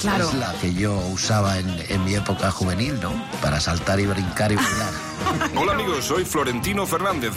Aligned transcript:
Claro. 0.00 0.28
es 0.28 0.34
la 0.34 0.52
que 0.54 0.72
yo 0.72 0.96
usaba 1.12 1.58
en, 1.58 1.68
en 1.88 2.04
mi 2.04 2.14
época 2.14 2.50
juvenil, 2.50 2.98
¿no? 3.00 3.12
Para 3.42 3.60
saltar 3.60 4.00
y 4.00 4.06
brincar 4.06 4.50
y 4.50 4.56
bailar. 4.56 4.92
Hola 5.56 5.72
amigos, 5.72 6.04
soy 6.04 6.24
Florentino 6.24 6.86
Fernández. 6.86 7.32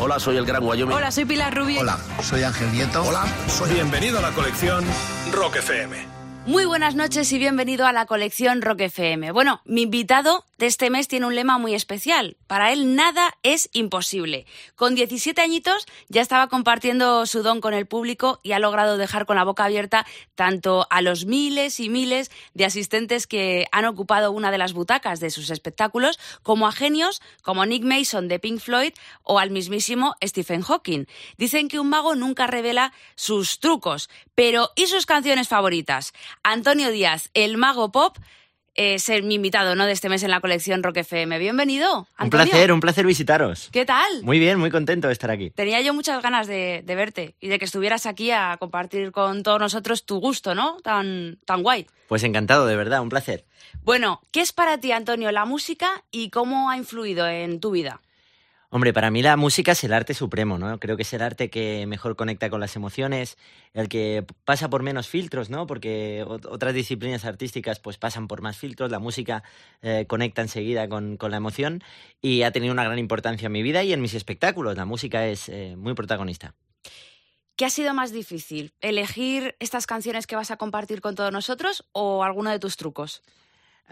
Hola, 0.00 0.18
soy 0.18 0.36
el 0.36 0.46
Gran 0.46 0.64
Wyoming. 0.64 0.96
Hola, 0.96 1.10
soy 1.10 1.24
Pilar 1.24 1.54
Rubio. 1.56 1.80
Hola, 1.80 1.98
soy 2.22 2.42
Ángel 2.42 2.72
Nieto. 2.72 3.02
Hola, 3.02 3.24
soy... 3.48 3.74
Bienvenido 3.74 4.18
a 4.18 4.22
la 4.22 4.30
colección 4.30 4.84
Rock 5.32 5.56
FM. 5.56 6.21
Muy 6.44 6.64
buenas 6.64 6.96
noches 6.96 7.30
y 7.30 7.38
bienvenido 7.38 7.86
a 7.86 7.92
la 7.92 8.06
colección 8.06 8.62
Rock 8.62 8.80
FM. 8.80 9.30
Bueno, 9.30 9.62
mi 9.64 9.82
invitado 9.82 10.44
de 10.58 10.66
este 10.66 10.90
mes 10.90 11.06
tiene 11.06 11.26
un 11.26 11.36
lema 11.36 11.56
muy 11.58 11.72
especial. 11.72 12.36
Para 12.48 12.72
él 12.72 12.96
nada 12.96 13.32
es 13.44 13.70
imposible. 13.72 14.44
Con 14.74 14.96
17 14.96 15.40
añitos 15.40 15.86
ya 16.08 16.20
estaba 16.20 16.48
compartiendo 16.48 17.26
su 17.26 17.44
don 17.44 17.60
con 17.60 17.74
el 17.74 17.86
público 17.86 18.40
y 18.42 18.52
ha 18.52 18.58
logrado 18.58 18.96
dejar 18.96 19.24
con 19.24 19.36
la 19.36 19.44
boca 19.44 19.64
abierta 19.64 20.04
tanto 20.34 20.88
a 20.90 21.00
los 21.00 21.26
miles 21.26 21.78
y 21.78 21.88
miles 21.88 22.32
de 22.54 22.64
asistentes 22.64 23.28
que 23.28 23.66
han 23.70 23.84
ocupado 23.84 24.32
una 24.32 24.50
de 24.50 24.58
las 24.58 24.72
butacas 24.72 25.20
de 25.20 25.30
sus 25.30 25.48
espectáculos, 25.50 26.18
como 26.42 26.66
a 26.66 26.72
genios 26.72 27.22
como 27.42 27.66
Nick 27.66 27.84
Mason 27.84 28.26
de 28.26 28.40
Pink 28.40 28.58
Floyd 28.58 28.94
o 29.22 29.38
al 29.38 29.50
mismísimo 29.50 30.16
Stephen 30.24 30.62
Hawking. 30.62 31.06
Dicen 31.38 31.68
que 31.68 31.78
un 31.78 31.88
mago 31.88 32.16
nunca 32.16 32.48
revela 32.48 32.92
sus 33.14 33.60
trucos, 33.60 34.10
pero 34.34 34.70
¿y 34.74 34.88
sus 34.88 35.06
canciones 35.06 35.46
favoritas? 35.46 36.12
Antonio 36.42 36.90
Díaz, 36.90 37.30
el 37.34 37.56
mago 37.56 37.92
pop, 37.92 38.16
es 38.74 39.08
el, 39.10 39.22
mi 39.22 39.34
invitado 39.34 39.74
¿no? 39.74 39.84
de 39.86 39.92
este 39.92 40.08
mes 40.08 40.22
en 40.22 40.30
la 40.30 40.40
colección 40.40 40.82
Rock 40.82 40.98
FM. 40.98 41.38
Bienvenido. 41.38 42.00
Un 42.00 42.06
Antonio. 42.16 42.46
placer, 42.46 42.72
un 42.72 42.80
placer 42.80 43.06
visitaros. 43.06 43.68
¿Qué 43.70 43.84
tal? 43.84 44.22
Muy 44.22 44.38
bien, 44.38 44.58
muy 44.58 44.70
contento 44.70 45.08
de 45.08 45.12
estar 45.12 45.30
aquí. 45.30 45.50
Tenía 45.50 45.80
yo 45.82 45.92
muchas 45.94 46.22
ganas 46.22 46.46
de, 46.46 46.82
de 46.84 46.94
verte 46.94 47.36
y 47.40 47.48
de 47.48 47.58
que 47.58 47.66
estuvieras 47.66 48.06
aquí 48.06 48.30
a 48.30 48.56
compartir 48.58 49.12
con 49.12 49.42
todos 49.42 49.60
nosotros 49.60 50.04
tu 50.04 50.20
gusto, 50.20 50.54
¿no? 50.54 50.78
Tan, 50.82 51.38
tan 51.44 51.62
guay. 51.62 51.86
Pues 52.08 52.24
encantado, 52.24 52.66
de 52.66 52.76
verdad, 52.76 53.02
un 53.02 53.08
placer. 53.08 53.44
Bueno, 53.84 54.20
¿qué 54.32 54.40
es 54.40 54.52
para 54.52 54.78
ti, 54.78 54.90
Antonio, 54.92 55.30
la 55.32 55.44
música 55.44 56.02
y 56.10 56.30
cómo 56.30 56.70
ha 56.70 56.76
influido 56.76 57.28
en 57.28 57.60
tu 57.60 57.70
vida? 57.72 58.00
Hombre, 58.74 58.94
para 58.94 59.10
mí 59.10 59.20
la 59.20 59.36
música 59.36 59.72
es 59.72 59.84
el 59.84 59.92
arte 59.92 60.14
supremo, 60.14 60.56
¿no? 60.56 60.80
Creo 60.80 60.96
que 60.96 61.02
es 61.02 61.12
el 61.12 61.20
arte 61.20 61.50
que 61.50 61.84
mejor 61.86 62.16
conecta 62.16 62.48
con 62.48 62.58
las 62.58 62.74
emociones, 62.74 63.36
el 63.74 63.90
que 63.90 64.24
pasa 64.46 64.70
por 64.70 64.82
menos 64.82 65.08
filtros, 65.08 65.50
¿no? 65.50 65.66
Porque 65.66 66.24
ot- 66.26 66.46
otras 66.50 66.72
disciplinas 66.72 67.26
artísticas 67.26 67.80
pues 67.80 67.98
pasan 67.98 68.28
por 68.28 68.40
más 68.40 68.56
filtros, 68.56 68.90
la 68.90 68.98
música 68.98 69.42
eh, 69.82 70.06
conecta 70.08 70.40
enseguida 70.40 70.88
con, 70.88 71.18
con 71.18 71.30
la 71.32 71.36
emoción 71.36 71.82
y 72.22 72.44
ha 72.44 72.50
tenido 72.50 72.72
una 72.72 72.84
gran 72.84 72.98
importancia 72.98 73.44
en 73.44 73.52
mi 73.52 73.62
vida 73.62 73.82
y 73.82 73.92
en 73.92 74.00
mis 74.00 74.14
espectáculos. 74.14 74.74
La 74.74 74.86
música 74.86 75.26
es 75.26 75.50
eh, 75.50 75.74
muy 75.76 75.92
protagonista. 75.92 76.54
¿Qué 77.56 77.66
ha 77.66 77.70
sido 77.70 77.92
más 77.92 78.10
difícil? 78.10 78.72
¿Elegir 78.80 79.54
estas 79.60 79.86
canciones 79.86 80.26
que 80.26 80.34
vas 80.36 80.50
a 80.50 80.56
compartir 80.56 81.02
con 81.02 81.14
todos 81.14 81.30
nosotros 81.30 81.84
o 81.92 82.24
alguno 82.24 82.48
de 82.48 82.58
tus 82.58 82.78
trucos? 82.78 83.22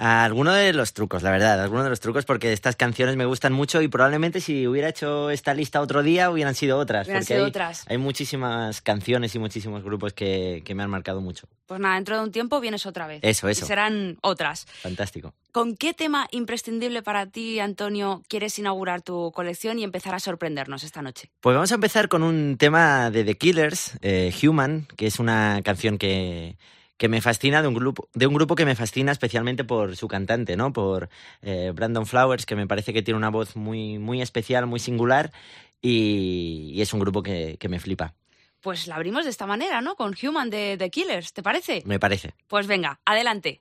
Alguno 0.02 0.54
de 0.54 0.72
los 0.72 0.94
trucos, 0.94 1.22
la 1.22 1.30
verdad, 1.30 1.60
alguno 1.60 1.84
de 1.84 1.90
los 1.90 2.00
trucos 2.00 2.24
porque 2.24 2.54
estas 2.54 2.74
canciones 2.74 3.16
me 3.16 3.26
gustan 3.26 3.52
mucho 3.52 3.82
y 3.82 3.88
probablemente 3.88 4.40
si 4.40 4.66
hubiera 4.66 4.88
hecho 4.88 5.28
esta 5.28 5.52
lista 5.52 5.82
otro 5.82 6.02
día 6.02 6.30
hubieran 6.30 6.54
sido 6.54 6.78
otras. 6.78 7.06
Hubieran 7.06 7.20
porque 7.20 7.34
sido 7.34 7.44
hay, 7.44 7.50
otras. 7.50 7.84
hay 7.86 7.98
muchísimas 7.98 8.80
canciones 8.80 9.34
y 9.34 9.38
muchísimos 9.38 9.84
grupos 9.84 10.14
que, 10.14 10.62
que 10.64 10.74
me 10.74 10.82
han 10.82 10.88
marcado 10.88 11.20
mucho. 11.20 11.48
Pues 11.66 11.80
nada, 11.80 11.96
dentro 11.96 12.16
de 12.16 12.22
un 12.22 12.32
tiempo 12.32 12.60
vienes 12.60 12.86
otra 12.86 13.06
vez. 13.06 13.20
Eso, 13.22 13.46
eso. 13.50 13.66
Y 13.66 13.68
serán 13.68 14.16
otras. 14.22 14.64
Fantástico. 14.80 15.34
¿Con 15.52 15.76
qué 15.76 15.92
tema 15.92 16.28
imprescindible 16.30 17.02
para 17.02 17.26
ti, 17.26 17.60
Antonio, 17.60 18.22
quieres 18.26 18.58
inaugurar 18.58 19.02
tu 19.02 19.32
colección 19.32 19.78
y 19.78 19.84
empezar 19.84 20.14
a 20.14 20.18
sorprendernos 20.18 20.82
esta 20.82 21.02
noche? 21.02 21.30
Pues 21.40 21.54
vamos 21.54 21.72
a 21.72 21.74
empezar 21.74 22.08
con 22.08 22.22
un 22.22 22.56
tema 22.56 23.10
de 23.10 23.22
The 23.22 23.34
Killers, 23.36 23.98
eh, 24.00 24.32
Human, 24.42 24.88
que 24.96 25.06
es 25.06 25.18
una 25.18 25.60
canción 25.62 25.98
que, 25.98 26.56
que 27.00 27.08
me 27.08 27.22
fascina 27.22 27.62
de 27.62 27.68
un 27.68 27.72
grupo 27.72 28.10
de 28.12 28.26
un 28.26 28.34
grupo 28.34 28.54
que 28.54 28.66
me 28.66 28.76
fascina 28.76 29.10
especialmente 29.10 29.64
por 29.64 29.96
su 29.96 30.06
cantante, 30.06 30.54
¿no? 30.54 30.74
Por 30.74 31.08
eh, 31.40 31.72
Brandon 31.74 32.04
Flowers, 32.04 32.44
que 32.44 32.56
me 32.56 32.66
parece 32.66 32.92
que 32.92 33.00
tiene 33.00 33.16
una 33.16 33.30
voz 33.30 33.56
muy 33.56 33.98
muy 33.98 34.20
especial, 34.20 34.66
muy 34.66 34.80
singular 34.80 35.32
y, 35.80 36.72
y 36.74 36.82
es 36.82 36.92
un 36.92 37.00
grupo 37.00 37.22
que, 37.22 37.56
que 37.58 37.70
me 37.70 37.80
flipa. 37.80 38.12
Pues 38.60 38.86
la 38.86 38.96
abrimos 38.96 39.24
de 39.24 39.30
esta 39.30 39.46
manera, 39.46 39.80
¿no? 39.80 39.96
Con 39.96 40.14
Human 40.22 40.50
de 40.50 40.76
The 40.76 40.90
Killers, 40.90 41.32
¿te 41.32 41.42
parece? 41.42 41.82
Me 41.86 41.98
parece. 41.98 42.34
Pues 42.48 42.66
venga, 42.66 43.00
adelante. 43.06 43.58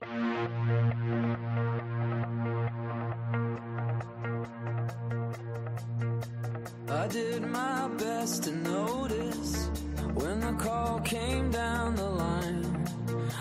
I 6.90 7.08
did 7.08 7.40
my 7.40 7.88
best 7.96 8.44
to 8.44 8.50
notice 8.52 9.70
when 10.12 10.40
the 10.40 10.52
call 10.62 11.00
came 11.00 11.50
down 11.50 11.94
the 11.96 12.04
line. 12.04 12.79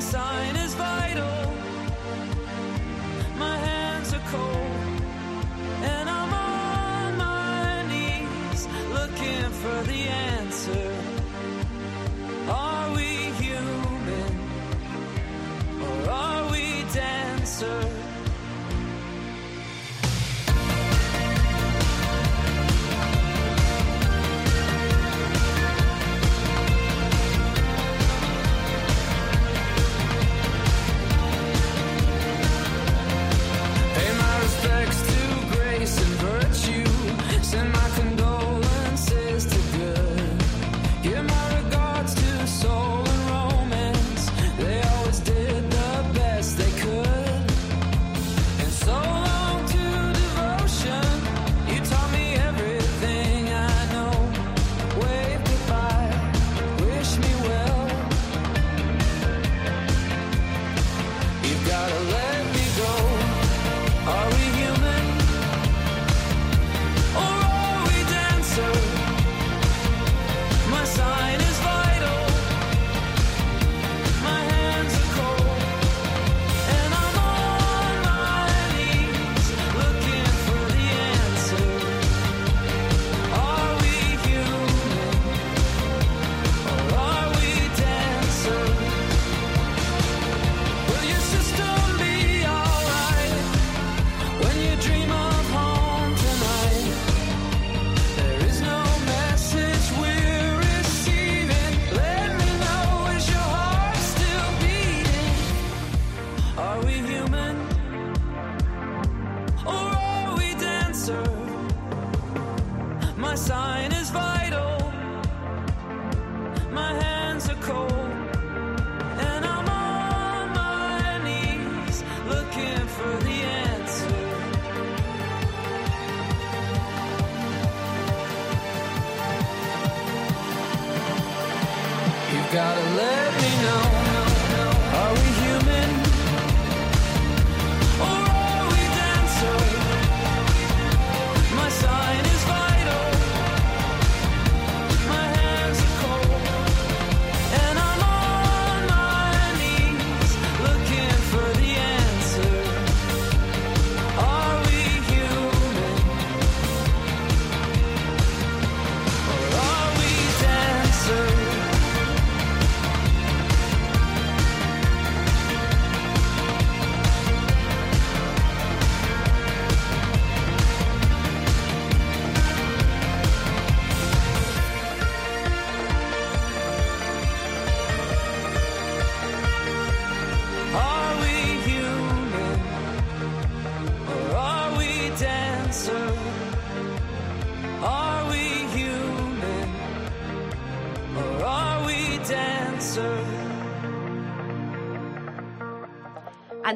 Sign 0.00 0.56
is 0.56 0.74
vital. 0.74 1.54
My 3.36 3.56
hands 3.58 4.14
are 4.14 4.22
cold. 4.30 5.02
And 5.82 6.08
I'm 6.08 6.32
on 6.32 7.18
my 7.18 7.86
knees 7.86 8.66
looking 8.94 9.50
for 9.62 9.82
the 9.92 10.08
answer. 10.08 10.94
Are 12.48 12.94
we 12.96 13.08
human? 13.44 14.32
Or 15.82 16.10
are 16.10 16.50
we 16.50 16.82
dancer? 16.94 17.99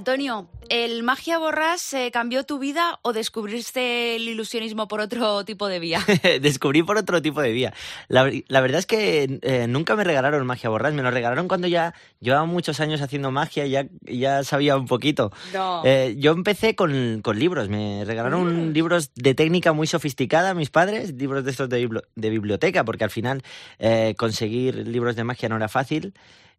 Antonio, 0.09 0.51
¿el 0.69 1.03
magia 1.03 1.39
borrás 1.39 1.95
eh, 1.95 2.11
cambió 2.13 2.45
tu 2.45 2.59
vida 2.59 2.99
o 3.01 3.15
descubriste 3.15 4.17
el 4.17 4.29
ilusionismo 4.29 4.87
por 4.87 5.01
otro 5.01 5.47
tipo 5.47 5.67
de 5.67 5.79
vía? 5.79 5.99
Descubrí 6.43 6.83
por 6.83 6.99
otro 6.99 7.23
tipo 7.23 7.41
de 7.41 7.53
vía. 7.53 7.73
La, 8.09 8.31
la 8.49 8.61
verdad 8.61 8.81
es 8.81 8.85
que 8.85 9.39
eh, 9.41 9.67
nunca 9.67 9.97
me 9.97 10.05
regalaron 10.05 10.45
magia 10.47 10.69
borrás, 10.69 10.93
me 10.93 11.03
lo 11.03 11.11
regalaron 11.11 11.49
cuando 11.49 11.69
ya 11.69 11.95
llevaba 12.21 12.45
muchos 12.45 12.81
años 12.81 13.01
haciendo 13.01 13.31
magia 13.31 13.65
y 13.65 13.71
ya, 13.71 13.87
ya 14.03 14.45
sabía 14.45 14.77
un 14.77 14.85
poquito. 14.85 15.33
No. 15.55 15.81
Eh, 15.87 16.17
yo 16.19 16.33
empecé 16.33 16.75
con, 16.75 17.23
con 17.23 17.39
libros, 17.39 17.71
me 17.71 18.05
regalaron 18.05 18.75
libros 18.75 19.11
de 19.15 19.35
técnica 19.35 19.73
muy 19.73 19.87
sofisticada 19.87 20.53
mis 20.53 20.69
padres, 20.69 21.15
libros 21.15 21.47
de 21.47 21.51
estos 21.51 21.71
de, 21.71 21.89
bibli- 21.89 22.05
de 22.15 22.29
biblioteca, 22.29 22.85
porque 22.85 23.05
al 23.05 23.11
final 23.11 23.43
eh, 23.79 24.15
conseguir 24.19 24.87
libros 24.87 25.17
de 25.17 25.25
magia 25.25 25.49
no 25.49 25.57
era 25.57 25.69
fácil 25.69 26.13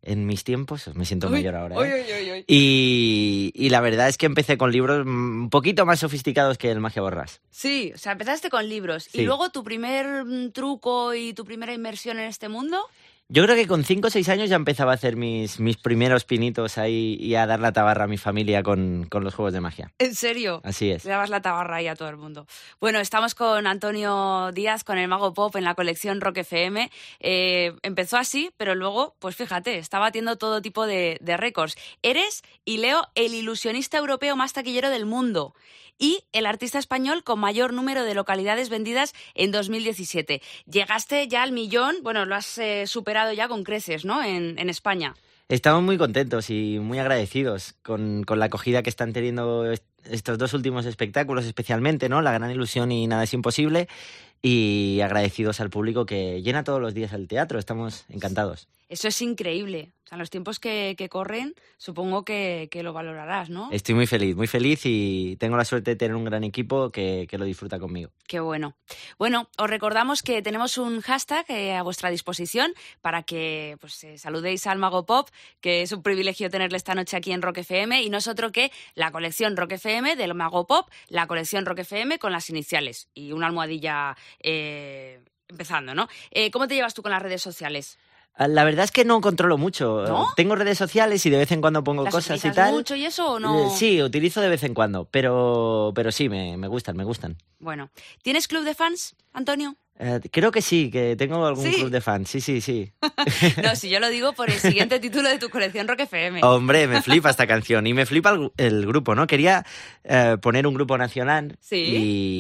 en 0.06 0.26
mis 0.26 0.44
tiempos, 0.44 0.90
me 0.96 1.06
siento 1.06 1.30
mayor 1.30 1.56
ahora. 1.56 1.78
Uy, 1.78 1.88
¿eh? 1.88 2.06
uy, 2.08 2.14
uy, 2.14 2.32
uy. 2.32 2.46
Y, 2.48 3.52
y 3.54 3.70
la 3.70 3.82
verdad 3.82 4.08
es 4.08 4.18
que 4.18 4.26
empecé 4.26 4.58
con 4.58 4.72
libros 4.72 5.06
un 5.06 5.50
poquito 5.50 5.86
más 5.86 6.00
sofisticados 6.00 6.58
que 6.58 6.72
el 6.72 6.80
Magia 6.80 7.02
Borrás. 7.02 7.42
Sí, 7.52 7.92
o 7.94 7.98
sea, 7.98 8.14
empezaste 8.14 8.50
con 8.50 8.68
libros. 8.70 9.10
¿Y 9.14 9.24
luego 9.24 9.50
tu 9.50 9.64
primer 9.64 10.26
mm, 10.26 10.52
truco 10.52 11.14
y 11.14 11.34
tu 11.34 11.46
primera 11.46 11.74
inmersión 11.74 12.20
en 12.20 12.26
este 12.26 12.50
mundo? 12.50 12.80
Yo 13.28 13.44
creo 13.44 13.56
que 13.56 13.66
con 13.66 13.84
5 13.84 14.08
o 14.08 14.12
6 14.12 14.30
años 14.30 14.50
ya 14.52 14.56
empezaba 14.56 14.92
a 14.92 14.96
hacer 14.96 15.16
mis, 15.16 15.60
mis 15.60 15.78
primeros 15.78 16.26
pinitos 16.26 16.78
ahí 16.78 17.18
y 17.20 17.34
a 17.34 17.48
dar 17.48 17.60
la 17.60 17.72
tabarra 17.72 18.04
a 18.04 18.08
mi 18.08 18.18
familia 18.18 18.62
con, 18.62 19.08
con 19.10 19.24
los 19.24 19.34
juegos 19.34 19.52
de 19.52 19.62
magia. 19.62 19.92
¿En 19.98 20.14
serio? 20.14 20.62
Así 20.64 20.92
es. 20.92 21.06
Le 21.06 21.10
dabas 21.10 21.32
la 21.32 21.42
tabarra 21.42 21.78
ahí 21.78 21.88
a 21.88 21.96
todo 21.96 22.08
el 22.10 22.18
mundo. 22.18 22.46
Bueno, 22.80 23.00
estamos 23.00 23.34
con 23.34 23.66
Antonio 23.66 24.52
Díaz, 24.54 24.84
con 24.84 25.00
el 25.00 25.08
Mago 25.08 25.34
Pop 25.34 25.56
en 25.56 25.64
la 25.64 25.74
colección 25.74 26.22
Rock 26.22 26.38
FM. 26.38 26.92
Eh, 27.20 27.74
empezó 27.82 28.18
así, 28.18 28.52
pero 28.58 28.76
luego, 28.76 29.16
pues 29.18 29.36
fíjate, 29.36 29.80
está 29.80 29.98
batiendo 29.98 30.36
todo 30.36 30.62
tipo 30.62 30.86
de, 30.86 31.18
de 31.20 31.36
récords. 31.36 31.76
Eres, 32.04 32.44
y 32.64 32.78
leo, 32.78 33.08
el 33.16 33.34
ilusionista 33.34 33.98
europeo 33.98 34.36
más 34.36 34.54
taquillero 34.54 34.92
del 34.92 35.08
mundo 35.08 35.56
y 35.98 36.24
el 36.32 36.46
artista 36.46 36.80
español 36.80 37.24
con 37.24 37.40
mayor 37.40 37.74
número 37.74 38.04
de 38.04 38.14
localidades 38.14 38.70
vendidas 38.70 39.14
en 39.34 39.52
2017. 39.52 40.42
Llegaste 40.70 41.28
ya 41.28 41.44
al 41.44 41.52
millón, 41.52 41.96
bueno, 42.04 42.26
lo 42.26 42.36
has 42.36 42.58
eh, 42.58 42.88
superado 42.88 43.32
ya 43.34 43.48
con 43.48 43.64
creces, 43.64 44.06
¿no? 44.06 44.24
En, 44.24 44.70
España. 44.70 45.14
Estamos 45.48 45.84
muy 45.84 45.98
contentos 45.98 46.50
y 46.50 46.80
muy 46.80 46.98
agradecidos 47.00 47.76
con, 47.84 48.24
con 48.24 48.40
la 48.40 48.46
acogida 48.46 48.82
que 48.82 48.90
están 48.90 49.14
teniendo 49.14 49.72
est- 49.72 49.84
estos 50.10 50.38
dos 50.38 50.54
últimos 50.54 50.86
espectáculos, 50.86 51.46
especialmente, 51.46 52.10
¿no? 52.10 52.22
La 52.22 52.32
gran 52.32 52.50
ilusión 52.52 52.92
y 52.92 53.06
nada 53.08 53.24
es 53.24 53.34
imposible. 53.34 53.88
Y 54.42 55.00
agradecidos 55.02 55.60
al 55.60 55.70
público 55.70 56.06
que 56.06 56.42
llena 56.42 56.64
todos 56.64 56.80
los 56.82 56.94
días 56.94 57.14
el 57.14 57.28
teatro. 57.28 57.58
Estamos 57.58 58.06
encantados. 58.10 58.68
Eso 58.88 59.08
es 59.08 59.22
increíble. 59.22 59.92
O 60.06 60.08
sea, 60.08 60.18
en 60.18 60.20
los 60.20 60.30
tiempos 60.30 60.60
que, 60.60 60.94
que 60.96 61.10
corren, 61.10 61.56
supongo 61.78 62.24
que, 62.24 62.68
que 62.70 62.84
lo 62.84 62.94
valorarás, 62.94 63.50
¿no? 63.50 63.70
Estoy 63.72 63.96
muy 63.96 64.06
feliz, 64.06 64.36
muy 64.36 64.46
feliz 64.46 64.82
y 64.84 65.36
tengo 65.38 65.58
la 65.58 65.66
suerte 65.66 65.92
de 65.92 65.96
tener 65.96 66.16
un 66.16 66.26
gran 66.26 66.44
equipo 66.44 66.92
que, 66.92 67.26
que 67.28 67.40
lo 67.40 67.46
disfruta 67.46 67.80
conmigo. 67.80 68.12
Qué 68.28 68.40
bueno. 68.40 68.76
Bueno, 69.18 69.50
os 69.58 69.68
recordamos 69.68 70.22
que 70.22 70.44
tenemos 70.44 70.78
un 70.78 71.02
hashtag 71.02 71.46
eh, 71.50 71.74
a 71.74 71.82
vuestra 71.82 72.12
disposición 72.12 72.76
para 73.02 73.24
que 73.24 73.78
pues, 73.82 74.04
eh, 74.04 74.20
saludéis 74.20 74.68
al 74.68 74.78
Mago 74.78 75.08
Pop, 75.08 75.30
que 75.60 75.82
es 75.82 75.92
un 75.92 76.04
privilegio 76.04 76.52
tenerle 76.52 76.78
esta 76.78 76.94
noche 76.94 77.18
aquí 77.18 77.32
en 77.32 77.42
Rock 77.42 77.60
FM, 77.60 78.04
y 78.04 78.12
no 78.12 78.20
es 78.20 78.28
otro 78.28 78.52
que 78.52 78.72
la 78.94 79.12
colección 79.12 79.58
Rock 79.58 79.72
FM 79.72 80.16
del 80.16 80.36
Mago 80.36 80.68
Pop, 80.68 80.88
la 81.08 81.26
colección 81.26 81.66
Rock 81.66 81.80
FM 81.80 82.20
con 82.20 82.32
las 82.32 82.52
iniciales 82.52 83.10
y 83.16 83.32
una 83.32 83.48
almohadilla 83.48 84.16
eh, 84.40 85.20
empezando, 85.48 85.96
¿no? 85.96 86.08
¿Cómo 86.52 86.68
te 86.68 86.76
llevas 86.76 86.94
tú 86.94 87.02
con 87.02 87.12
las 87.12 87.22
redes 87.22 87.42
sociales? 87.42 87.98
Ah, 88.38 88.48
La 88.48 88.64
verdad 88.66 88.84
es 88.86 88.92
que 88.92 89.06
no 89.06 89.22
controlo 89.22 89.58
mucho. 89.58 90.04
¿No? 90.08 90.28
Tengo 90.36 90.56
redes 90.56 90.78
sociales 90.78 91.26
y 91.26 91.30
de 91.30 91.38
vez 91.38 91.52
en 91.52 91.62
cuando 91.62 91.84
pongo 91.84 92.04
¿Las 92.04 92.14
cosas 92.14 92.44
y 92.44 92.52
tal. 92.52 92.74
mucho 92.74 92.96
y 92.96 93.06
eso 93.06 93.34
o 93.34 93.40
no? 93.40 93.68
Eh, 93.68 93.70
Sí, 93.76 94.02
utilizo 94.04 94.42
de 94.42 94.50
vez 94.50 94.64
en 94.64 94.74
cuando, 94.74 95.06
pero, 95.06 95.92
pero 95.96 96.12
sí, 96.12 96.28
me, 96.30 96.58
me 96.58 96.68
gustan, 96.68 96.98
me 96.98 97.04
gustan. 97.06 97.38
Bueno, 97.60 97.90
¿tienes 98.24 98.48
club 98.48 98.64
de 98.64 98.76
fans, 98.76 99.16
Antonio? 99.34 99.76
Eh, 99.98 100.20
creo 100.30 100.52
que 100.52 100.62
sí, 100.62 100.92
que 100.92 101.16
tengo 101.16 101.46
algún 101.46 101.64
¿Sí? 101.66 101.74
club 101.76 101.90
de 101.90 102.02
fans. 102.02 102.30
Sí, 102.30 102.42
sí, 102.42 102.60
sí. 102.60 102.92
No, 103.64 103.76
si 103.78 103.90
yo 103.90 104.00
lo 104.02 104.10
digo 104.10 104.34
por 104.34 104.50
el 104.50 104.60
siguiente 104.60 105.00
título 105.00 105.30
de 105.30 105.38
tu 105.38 105.50
colección 105.50 105.88
Rock 105.88 106.02
FM. 106.02 106.42
Hombre, 106.44 106.86
me 106.88 107.02
flipa 107.02 107.30
esta 107.30 107.48
canción 107.48 107.88
y 107.88 107.94
me 107.94 108.06
flipa 108.06 108.32
el, 108.32 108.52
el 108.58 108.86
grupo, 108.86 109.16
¿no? 109.16 109.26
Quería 109.26 109.66
eh, 110.04 110.36
poner 110.42 110.68
un 110.68 110.74
grupo 110.74 110.98
nacional 110.98 111.56
Sí. 111.62 111.78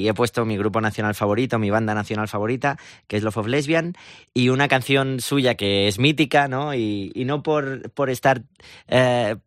y 0.04 0.08
he 0.10 0.14
puesto 0.14 0.44
mi 0.46 0.58
grupo 0.58 0.82
nacional 0.82 1.16
favorito, 1.16 1.58
mi 1.58 1.70
banda 1.70 1.94
nacional 1.96 2.28
favorita, 2.28 2.78
que 3.08 3.16
es 3.18 3.24
Love 3.24 3.38
of 3.38 3.48
Lesbian, 3.48 3.94
y 4.34 4.50
una 4.50 4.68
canción 4.68 5.22
suya 5.22 5.56
que 5.56 5.88
es 5.88 5.98
mítica, 5.98 6.48
¿no? 6.50 6.74
Y, 6.76 7.12
y 7.16 7.24
no 7.26 7.42
por, 7.42 7.90
por 7.92 8.10
estar... 8.10 8.42
eh, 8.90 9.38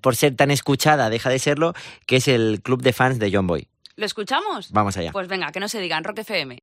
por 0.00 0.16
ser 0.16 0.34
tan 0.34 0.50
escuchada, 0.50 1.10
deja 1.10 1.30
de 1.30 1.38
serlo, 1.38 1.72
que 2.06 2.16
es 2.16 2.26
el 2.26 2.60
club 2.62 2.82
de 2.82 2.92
fans 2.92 3.20
de 3.20 3.30
John 3.32 3.46
Boy. 3.46 3.68
¿Lo 3.94 4.04
escuchamos? 4.04 4.72
Vamos 4.72 4.96
allá. 4.96 5.12
Pues 5.12 5.28
venga, 5.28 5.52
que 5.52 5.60
no 5.60 5.68
se 5.68 5.80
digan, 5.80 6.02
Rock 6.02 6.18
FM. 6.18 6.58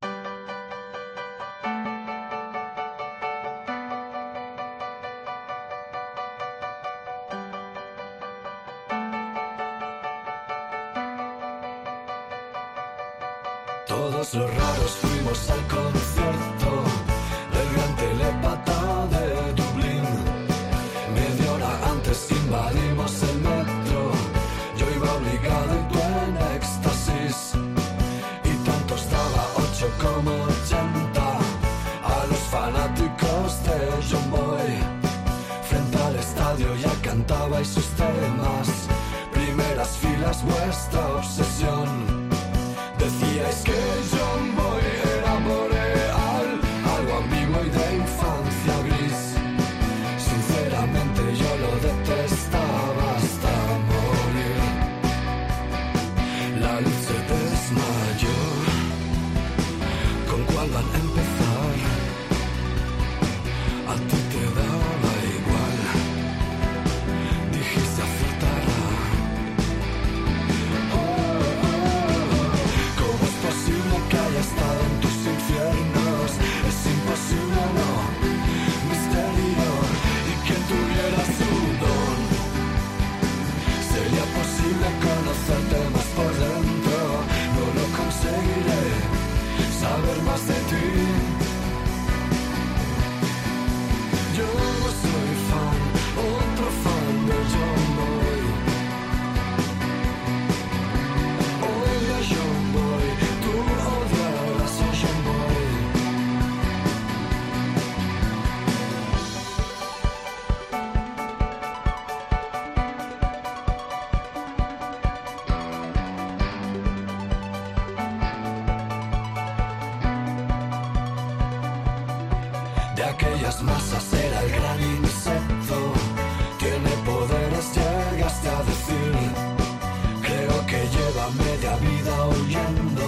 a 131.24 131.30
media 131.44 131.76
vida 131.78 132.16
huyendo. 132.28 133.08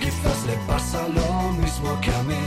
Quizás 0.00 0.38
le 0.46 0.56
pasa 0.70 1.00
lo 1.08 1.52
mismo 1.62 1.88
que 2.00 2.10
a 2.20 2.22
mí. 2.30 2.44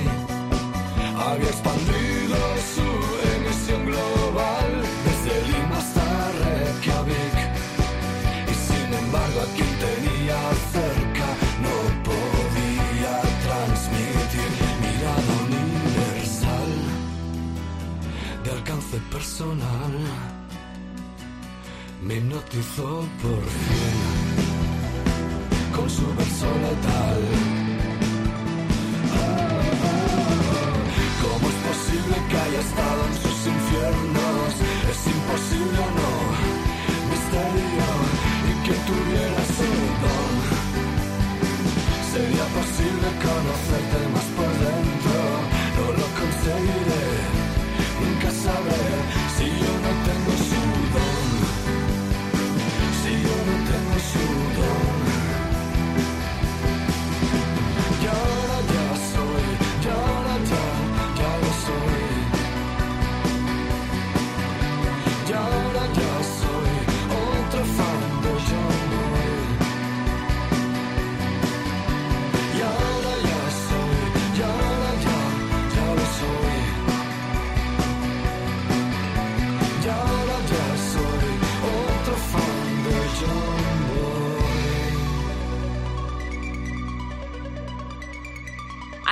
Había 1.27 1.49
expandido 1.55 2.37
su 2.73 2.87
emisión 3.35 3.81
global 3.89 4.69
desde 5.05 5.33
Lima 5.49 5.77
hasta 5.83 6.05
Reykjavik. 6.41 7.37
Y 8.51 8.55
sin 8.67 8.89
embargo 9.03 9.39
a 9.45 9.49
quien 9.55 9.73
tenía 9.87 10.39
cerca, 10.75 11.27
no 11.65 11.75
podía 12.09 13.13
transmitir 13.45 14.51
mirada 14.85 15.31
universal 15.47 16.71
de 18.43 18.51
alcance 18.57 18.97
personal. 19.15 19.93
Me 22.01 22.15
hipnotizó 22.15 23.05
por 23.21 23.43
fin 23.43 24.28
con 25.79 25.89
su 25.89 26.05
verso 26.15 26.47
letal. 26.65 27.21
¿Cómo 31.23 31.45
es 31.53 31.59
posible 31.69 32.15
que 32.29 32.37
haya 32.43 32.59
estado 32.67 33.01
en 33.09 33.15
sus 33.23 33.39
infiernos? 33.55 34.51
Es 34.91 35.01
imposible 35.15 35.77
o 35.87 35.91
no, 35.99 36.11
misterio, 37.11 37.89
y 38.49 38.53
que 38.65 38.75
tuviera 38.89 39.41
su. 39.55 39.69
Sería 42.11 42.45
posible 42.59 43.07
conocerte 43.27 43.99
más 44.13 44.27
por 44.37 44.51
dentro, 44.65 45.17
no 45.77 45.85
lo 45.99 46.07
conseguiré, 46.19 47.05
nunca 48.01 48.29
sabré 48.43 48.78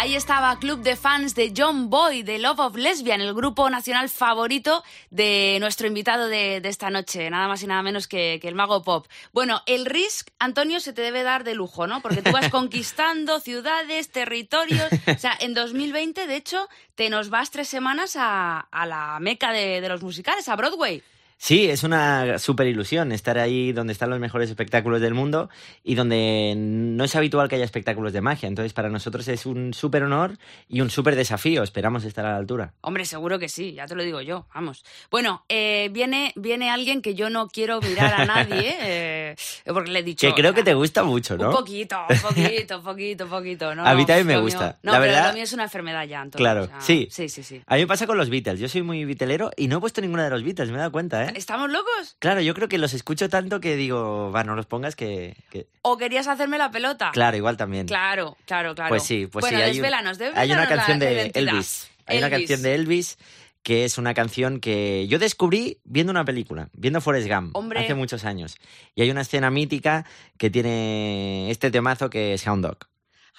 Ahí 0.07 0.15
estaba 0.15 0.57
Club 0.57 0.83
de 0.83 0.95
Fans 0.95 1.35
de 1.35 1.51
John 1.53 1.89
Boy, 1.89 2.23
de 2.23 2.39
Love 2.39 2.59
of 2.59 2.77
Lesbian, 2.77 3.19
el 3.19 3.33
grupo 3.33 3.69
nacional 3.69 4.07
favorito 4.07 4.81
de 5.09 5.57
nuestro 5.59 5.85
invitado 5.85 6.29
de, 6.29 6.61
de 6.61 6.69
esta 6.69 6.89
noche, 6.89 7.29
nada 7.29 7.49
más 7.49 7.61
y 7.61 7.67
nada 7.67 7.81
menos 7.81 8.07
que, 8.07 8.39
que 8.41 8.47
el 8.47 8.55
mago 8.55 8.83
pop. 8.83 9.05
Bueno, 9.33 9.61
el 9.65 9.85
Risk, 9.85 10.29
Antonio, 10.39 10.79
se 10.79 10.93
te 10.93 11.01
debe 11.01 11.23
dar 11.23 11.43
de 11.43 11.55
lujo, 11.55 11.87
¿no? 11.87 12.01
Porque 12.01 12.21
tú 12.21 12.31
vas 12.31 12.47
conquistando 12.51 13.41
ciudades, 13.41 14.09
territorios. 14.09 14.87
O 15.13 15.19
sea, 15.19 15.35
en 15.41 15.53
2020, 15.53 16.25
de 16.25 16.37
hecho, 16.37 16.69
te 16.95 17.09
nos 17.09 17.29
vas 17.29 17.51
tres 17.51 17.67
semanas 17.67 18.15
a, 18.15 18.61
a 18.61 18.85
la 18.85 19.19
meca 19.19 19.51
de, 19.51 19.81
de 19.81 19.89
los 19.89 20.01
musicales, 20.01 20.47
a 20.47 20.55
Broadway. 20.55 21.03
Sí, 21.39 21.69
es 21.69 21.83
una 21.83 22.39
super 22.39 22.65
ilusión 22.65 23.11
estar 23.11 23.37
ahí 23.37 23.71
donde 23.71 23.93
están 23.93 24.09
los 24.09 24.19
mejores 24.19 24.49
espectáculos 24.49 25.01
del 25.01 25.13
mundo 25.13 25.49
y 25.83 25.93
donde 25.93 26.55
no 26.57 27.03
es 27.03 27.15
habitual 27.15 27.47
que 27.47 27.55
haya 27.55 27.63
espectáculos 27.63 28.11
de 28.11 28.21
magia. 28.21 28.47
Entonces, 28.47 28.73
para 28.73 28.89
nosotros 28.89 29.27
es 29.27 29.45
un 29.45 29.71
súper 29.73 30.01
honor 30.03 30.37
y 30.67 30.81
un 30.81 30.89
súper 30.89 31.15
desafío. 31.15 31.61
Esperamos 31.61 32.03
estar 32.05 32.25
a 32.25 32.31
la 32.31 32.37
altura. 32.37 32.73
Hombre, 32.81 33.05
seguro 33.05 33.37
que 33.37 33.49
sí, 33.49 33.73
ya 33.73 33.85
te 33.85 33.93
lo 33.93 34.03
digo 34.03 34.19
yo, 34.21 34.47
vamos. 34.53 34.83
Bueno, 35.11 35.45
eh, 35.47 35.89
viene, 35.93 36.33
viene 36.35 36.71
alguien 36.71 37.03
que 37.03 37.13
yo 37.13 37.29
no 37.29 37.47
quiero 37.49 37.81
mirar 37.81 38.15
a 38.15 38.25
nadie, 38.25 38.75
eh, 38.81 39.35
porque 39.67 39.91
le 39.91 39.99
he 39.99 40.03
dicho... 40.03 40.27
Que 40.27 40.33
creo 40.33 40.55
que 40.55 40.61
"Ah, 40.61 40.65
te 40.65 40.73
gusta 40.73 41.03
mucho, 41.03 41.37
¿no? 41.37 41.49
Un 41.49 41.55
poquito, 41.55 41.97
un 42.09 42.17
poquito, 42.19 42.81
poquito, 42.81 43.27
poquito. 43.27 43.75
No, 43.75 43.85
A 43.85 43.93
mí 43.93 44.07
también 44.07 44.25
me 44.25 44.39
gusta. 44.39 44.79
no, 44.81 44.91
La 44.93 44.99
pero 44.99 45.11
verdad- 45.13 45.27
lo 45.27 45.33
mío 45.35 45.43
es 45.43 45.53
una 45.53 45.63
enfermedad 45.65 46.03
ya, 46.07 46.21
Antonio. 46.21 46.43
Claro, 46.43 46.63
o 46.63 46.67
sea, 46.67 46.81
sí. 46.81 47.07
Sí, 47.11 47.29
sí, 47.29 47.43
sí. 47.43 47.61
A 47.67 47.75
mí 47.75 47.81
me 47.81 47.87
pasa 47.87 48.07
con 48.07 48.17
los 48.17 48.31
Beatles. 48.31 48.59
Yo 48.59 48.67
soy 48.67 48.81
muy 48.81 49.05
Beatlero 49.05 49.51
y 49.55 49.67
no 49.67 49.77
he 49.77 49.79
puesto 49.79 50.01
ninguna 50.01 50.23
de 50.23 50.31
los 50.31 50.43
Beatles, 50.43 50.69
me 50.69 50.75
he 50.75 50.79
dado 50.79 50.91
cuenta, 50.91 51.25
¿eh? 51.25 51.26
¿Estamos 51.35 51.69
locos? 51.69 52.15
Claro, 52.19 52.41
yo 52.41 52.53
creo 52.53 52.67
que 52.69 52.77
los 52.77 52.93
escucho 52.93 53.29
tanto 53.29 53.59
que 53.59 53.75
digo, 53.75 54.31
va, 54.31 54.43
no 54.43 54.55
los 54.55 54.65
pongas 54.65 54.95
que... 54.95 55.35
que- 55.49 55.67
¿O 55.81 55.97
querías 55.97 56.27
hacerme 56.27 56.57
la 56.57 56.71
pelota? 56.71 57.11
Claro, 57.13 57.35
igual 57.37 57.57
también. 57.57 57.87
Claro, 57.87 58.37
claro, 58.45 58.75
claro. 58.75 58.89
Pues 58.89 59.03
sí, 59.03 59.27
pues 59.27 59.41
bueno, 59.43 59.57
sí. 59.57 59.63
Hay, 59.63 59.69
un- 59.71 59.75
desvélanos, 59.77 60.19
hay 60.35 60.51
una 60.51 60.67
canción 60.67 60.99
de 60.99 61.13
identidad. 61.13 61.53
Elvis. 61.55 61.89
Hay 62.05 62.17
una 62.19 62.27
Elvis. 62.27 62.39
canción 62.39 62.61
de 62.63 62.75
Elvis 62.75 63.17
que 63.63 63.83
es 63.83 63.97
una 63.97 64.13
canción 64.13 64.61
que 64.61 65.07
yo 65.09 65.19
descubrí 65.19 65.81
viendo 65.83 66.11
una 66.11 66.23
película, 66.23 66.69
viendo 66.71 67.01
Forrest 67.01 67.27
Gump, 67.27 67.53
Hombre. 67.53 67.81
hace 67.81 67.95
muchos 67.95 68.23
años. 68.23 68.55
Y 68.95 69.01
hay 69.01 69.11
una 69.11 69.21
escena 69.21 69.51
mítica 69.51 70.05
que 70.37 70.49
tiene 70.49 71.51
este 71.51 71.69
temazo 71.69 72.09
que 72.09 72.33
es 72.33 72.47
Hound 72.47 72.63
Dog. 72.65 72.77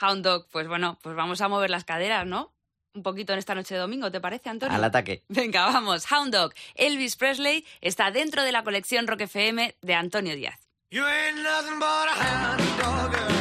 Hound 0.03 0.23
Dog, 0.23 0.47
pues 0.53 0.69
bueno, 0.69 0.99
pues 1.03 1.17
vamos 1.17 1.41
a 1.41 1.49
mover 1.49 1.71
las 1.71 1.85
caderas, 1.85 2.27
¿no? 2.27 2.53
Un 2.95 3.03
poquito 3.03 3.33
en 3.33 3.39
esta 3.39 3.55
noche 3.55 3.75
de 3.75 3.81
domingo, 3.81 4.11
¿te 4.11 4.21
parece, 4.21 4.49
Antonio? 4.49 4.75
Al 4.75 4.83
ataque. 4.85 5.23
Venga, 5.29 5.67
vamos. 5.67 6.11
Hound 6.11 6.35
Dog. 6.35 6.53
Elvis 6.75 7.17
Presley 7.17 7.65
está 7.81 8.11
dentro 8.11 8.43
de 8.43 8.53
la 8.53 8.65
colección 8.65 9.07
Rock 9.07 9.23
FM 9.23 9.77
de 9.81 9.95
Antonio 9.95 10.35
Díaz. 10.35 10.59
You 10.91 11.05
ain't 11.05 11.37
nothing 11.43 11.79
but 11.79 12.09
a 12.09 12.15
hound 12.17 12.61
dog, 12.81 13.38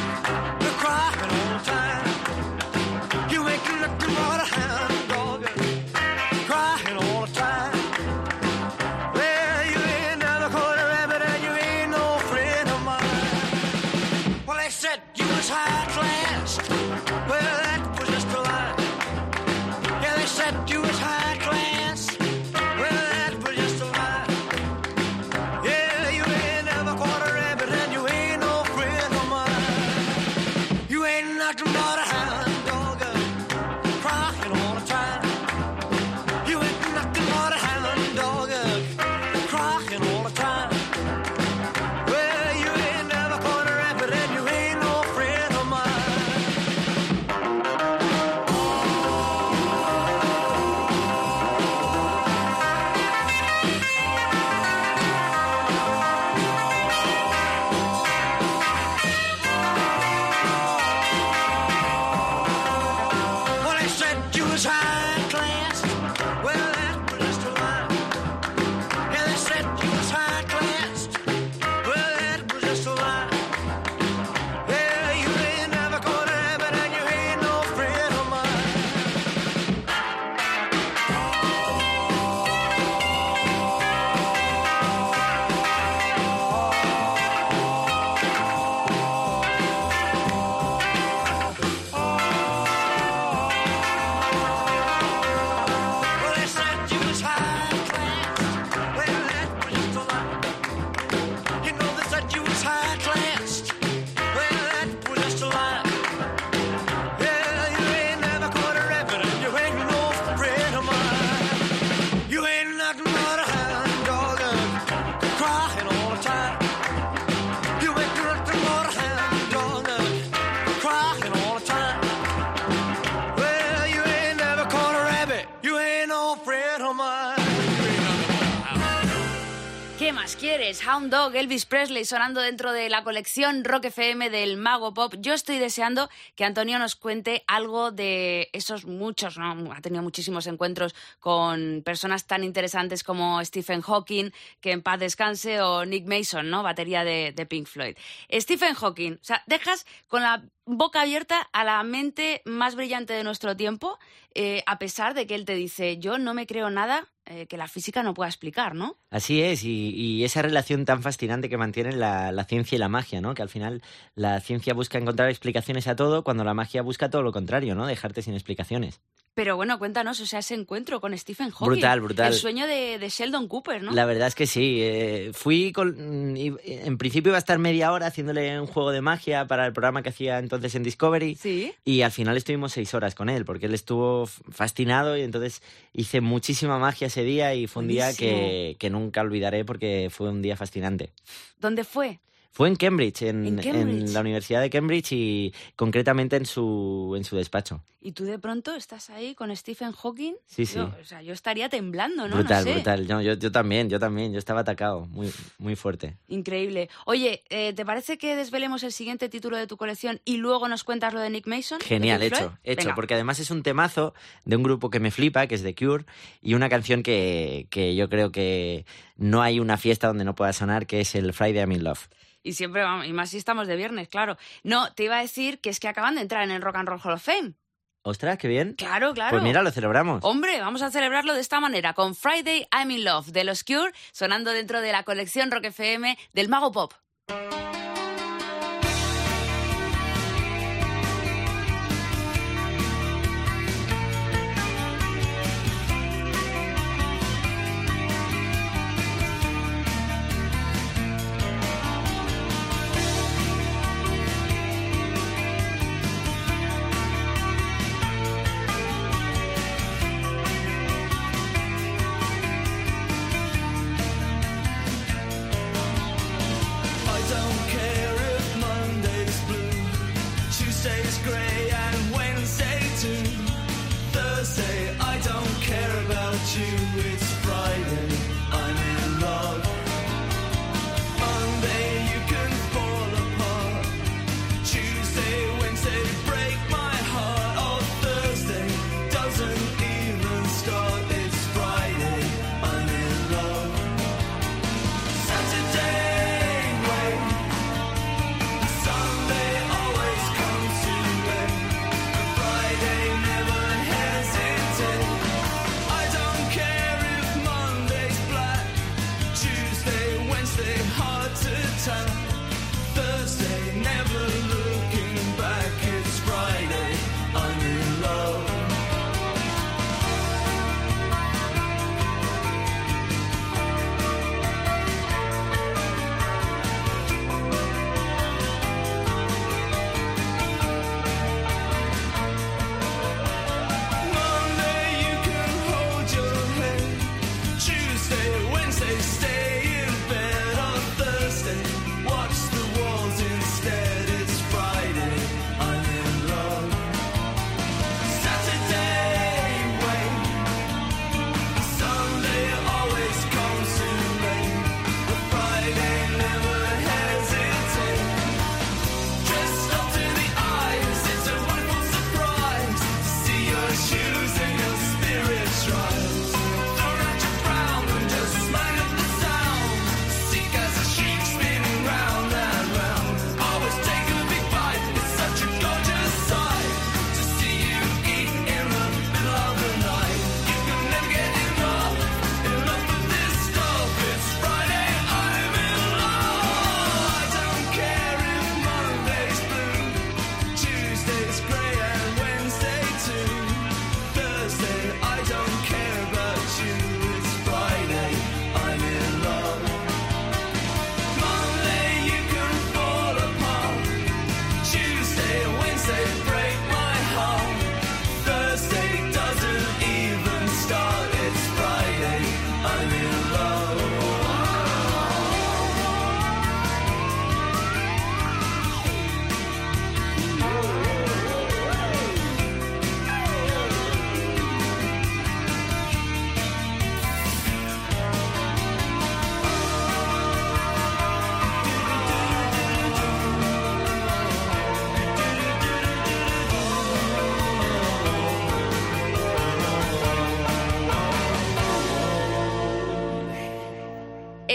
Elvis 130.98 131.68
Presley 131.68 132.06
sonando 132.06 132.42
dentro 132.42 132.74
de 132.74 132.90
la 132.90 133.04
colección 133.04 133.64
Rock 133.64 133.86
FM 133.86 134.32
del 134.32 134.58
Mago 134.58 134.96
Pop. 134.96 135.14
Yo 135.20 135.36
estoy 135.36 135.60
deseando 135.60 136.10
que 136.36 136.44
Antonio 136.44 136.80
nos 136.80 136.96
cuente 136.96 137.44
algo 137.46 137.92
de 137.92 138.50
esos 138.52 138.86
muchos, 138.88 139.38
¿no? 139.38 139.72
Ha 139.72 139.82
tenido 139.82 140.02
muchísimos 140.02 140.48
encuentros 140.48 140.96
con 141.20 141.84
personas 141.86 142.26
tan 142.26 142.44
interesantes 142.44 143.04
como 143.04 143.46
Stephen 143.46 143.82
Hawking, 143.82 144.32
que 144.60 144.72
en 144.72 144.82
paz 144.82 145.00
descanse, 145.00 145.62
o 145.62 145.86
Nick 145.86 146.08
Mason, 146.08 146.50
¿no? 146.50 146.64
Batería 146.64 147.04
de, 147.04 147.32
de 147.32 147.46
Pink 147.46 147.68
Floyd. 147.68 147.96
Stephen 148.32 148.74
Hawking, 148.74 149.14
o 149.22 149.24
sea, 149.24 149.44
dejas 149.46 149.86
con 150.08 150.24
la 150.24 150.44
boca 150.68 151.02
abierta 151.02 151.42
a 151.54 151.64
la 151.64 151.82
mente 151.84 152.42
más 152.46 152.76
brillante 152.76 153.14
de 153.14 153.24
nuestro 153.24 153.56
tiempo, 153.56 153.98
eh, 154.36 154.64
a 154.68 154.78
pesar 154.78 155.14
de 155.14 155.26
que 155.26 155.34
él 155.34 155.46
te 155.46 155.56
dice, 155.56 155.98
yo 155.98 156.18
no 156.20 156.34
me 156.34 156.46
creo 156.46 156.70
nada 156.70 157.08
eh, 157.26 157.48
que 157.48 157.58
la 157.58 157.68
física 157.68 158.04
no 158.04 158.14
pueda 158.14 158.30
explicar, 158.30 158.76
¿no? 158.76 158.98
Así 159.10 159.42
es, 159.42 159.64
y, 159.64 160.24
esa 160.24 160.42
relación 160.42 160.86
tan 160.86 161.02
fascinante 161.02 161.50
que 161.50 161.58
mantienen 161.58 162.00
la, 162.00 162.32
la, 162.32 162.44
ciencia 162.44 162.76
y 162.76 162.80
la 162.80 162.90
magia, 162.90 163.22
¿no? 163.22 163.34
Que 163.34 163.42
al 163.42 163.50
final 163.50 163.82
la 164.14 164.40
ciencia 164.42 164.74
busca 164.74 164.98
encontrar 164.98 165.30
explicaciones 165.30 165.88
a 165.88 165.96
todo, 165.96 166.24
cuando 166.24 166.44
la 166.44 166.54
magia 166.54 166.82
busca 166.82 167.10
todo 167.10 167.24
lo 167.24 167.32
contrario, 167.32 167.74
¿no? 167.74 167.88
Dejarte 167.88 168.22
sin 168.22 168.34
explicaciones. 168.34 169.02
Pero 169.38 169.56
bueno, 169.56 169.78
cuéntanos, 169.78 170.20
o 170.20 170.26
sea, 170.26 170.40
ese 170.40 170.56
encuentro 170.56 171.00
con 171.00 171.16
Stephen 171.16 171.52
Hawking. 171.52 171.68
Brutal, 171.68 172.02
brutal. 172.02 172.34
El 172.34 172.40
sueño 172.40 172.66
de, 172.66 172.98
de 172.98 173.08
Sheldon 173.08 173.48
Cooper, 173.48 173.84
¿no? 173.84 173.92
La 173.92 174.06
verdad 174.06 174.30
es 174.30 174.34
que 174.34 174.48
sí. 174.48 174.80
Eh, 174.82 175.30
fui 175.32 175.72
con. 175.72 176.36
En 176.36 176.98
principio 176.98 177.30
iba 177.30 177.38
a 177.38 177.46
estar 177.46 177.60
media 177.60 177.92
hora 177.92 178.08
haciéndole 178.08 178.60
un 178.60 178.66
juego 178.66 178.90
de 178.90 179.02
magia 179.02 179.46
para 179.46 179.68
el 179.68 179.74
programa 179.74 180.02
que 180.02 180.10
hacía 180.10 180.40
entonces 180.40 180.74
en 180.74 180.82
Discovery. 180.82 181.36
Sí. 181.36 181.72
Y 181.86 182.02
al 182.02 182.12
final 182.12 182.36
estuvimos 182.36 182.74
seis 182.74 182.96
horas 182.96 183.14
con 183.14 183.30
él, 183.30 183.46
porque 183.46 183.68
él 183.68 183.76
estuvo 183.76 184.26
fascinado 184.26 185.16
y 185.16 185.22
entonces 185.22 185.62
hice 185.94 186.20
muchísima 186.20 186.80
magia 186.80 187.06
ese 187.06 187.22
día 187.22 187.54
y 187.54 187.68
fue 187.68 187.84
un 187.84 187.90
Buenísimo. 187.90 188.10
día 188.10 188.18
que, 188.18 188.76
que 188.80 188.90
nunca 188.90 189.22
olvidaré 189.22 189.66
porque 189.66 190.10
fue 190.12 190.30
un 190.32 190.42
día 190.42 190.58
fascinante. 190.58 191.12
¿Dónde 191.60 191.84
fue? 191.84 192.20
Fue 192.52 192.68
en 192.68 192.76
Cambridge, 192.76 193.22
en, 193.24 193.46
¿En 193.46 193.56
Cambridge? 193.58 194.08
en 194.08 194.14
la 194.14 194.22
Universidad 194.22 194.62
de 194.62 194.70
Cambridge 194.70 195.12
y 195.12 195.54
concretamente 195.76 196.36
en 196.36 196.46
su, 196.46 197.14
en 197.16 197.24
su 197.24 197.36
despacho. 197.38 197.84
Y 198.02 198.14
tú 198.14 198.24
de 198.24 198.40
pronto 198.40 198.74
estás 198.74 199.10
ahí 199.10 199.36
con 199.36 199.54
Stephen 199.56 199.92
Hawking. 199.92 200.34
Sí, 200.46 200.66
sí. 200.66 200.76
Yo, 200.76 200.86
o 201.02 201.04
sea, 201.04 201.22
yo 201.22 201.34
estaría 201.34 201.68
temblando, 201.68 202.28
¿no? 202.28 202.36
brutal, 202.38 202.64
no 202.64 202.70
sé. 202.70 202.74
brutal. 202.76 203.08
No, 203.08 203.22
yo, 203.22 203.34
yo 203.34 203.52
también, 203.52 203.90
yo 203.90 204.00
también. 204.00 204.32
Yo 204.32 204.40
estaba 204.40 204.62
atacado, 204.62 205.08
muy, 205.08 205.32
muy 205.58 205.76
fuerte. 205.76 206.16
Increíble. 206.30 206.90
Oye, 207.06 207.44
eh, 207.50 207.74
¿te 207.74 207.86
parece 207.86 208.18
que 208.18 208.36
desvelemos 208.36 208.84
el 208.84 208.94
siguiente 208.94 209.28
título 209.30 209.58
de 209.58 209.68
tu 209.68 209.76
colección 209.76 210.22
y 210.26 210.38
luego 210.38 210.68
nos 210.70 210.84
cuentas 210.84 211.14
lo 211.14 211.20
de 211.20 211.30
Nick 211.30 211.48
Mason? 211.48 211.80
Genial, 211.82 212.24
hecho, 212.24 212.58
hecho, 212.64 212.84
Venga. 212.84 212.96
porque 212.96 213.16
además 213.16 213.40
es 213.40 213.52
un 213.52 213.62
temazo 213.62 214.14
de 214.46 214.56
un 214.56 214.64
grupo 214.64 214.90
que 214.90 215.00
me 215.00 215.12
flipa, 215.12 215.48
que 215.48 215.56
es 215.56 215.64
The 215.64 215.76
Cure, 215.76 216.06
y 216.42 216.54
una 216.54 216.70
canción 216.70 217.04
que, 217.04 217.68
que 217.70 217.96
yo 217.96 218.08
creo 218.10 218.32
que 218.32 218.86
no 219.18 219.42
hay 219.42 219.60
una 219.60 219.76
fiesta 219.76 220.08
donde 220.08 220.24
no 220.24 220.34
pueda 220.34 220.54
sonar, 220.54 220.88
que 220.88 221.02
es 221.02 221.14
el 221.16 221.34
Friday 221.34 221.60
I'm 221.60 221.72
in 221.74 221.84
Love. 221.84 222.08
Y 222.48 222.54
siempre 222.54 222.82
vamos, 222.82 223.06
y 223.06 223.12
más 223.12 223.32
si 223.32 223.38
estamos 223.38 223.68
de 223.68 223.76
viernes, 223.76 224.08
claro. 224.08 224.38
No, 224.64 224.94
te 224.94 225.04
iba 225.04 225.18
a 225.18 225.22
decir 225.22 225.60
que 225.60 225.70
es 225.70 225.82
que 225.82 225.90
acaban 225.90 226.16
de 226.16 226.22
entrar 226.22 226.44
en 226.44 226.52
el 226.52 226.62
Rock 226.62 226.78
and 226.78 226.88
Roll 226.88 227.02
Hall 227.04 227.12
of 227.12 227.22
Fame. 227.22 227.56
Ostras, 228.04 228.38
qué 228.38 228.48
bien. 228.48 228.74
Claro, 228.76 229.14
claro. 229.14 229.32
Pues 229.32 229.44
mira, 229.44 229.62
lo 229.62 229.70
celebramos. 229.70 230.24
Hombre, 230.24 230.62
vamos 230.62 230.82
a 230.82 230.90
celebrarlo 230.90 231.34
de 231.34 231.42
esta 231.42 231.60
manera, 231.60 231.94
con 231.94 232.16
Friday 232.16 232.66
I'm 232.72 232.90
in 232.92 233.04
Love 233.04 233.28
de 233.34 233.44
los 233.44 233.66
Cure, 233.66 233.92
sonando 234.14 234.52
dentro 234.52 234.80
de 234.80 234.94
la 234.94 235.04
colección 235.04 235.52
Rock 235.52 235.66
FM 235.66 236.18
del 236.32 236.48
Mago 236.48 236.72
Pop. 236.72 236.94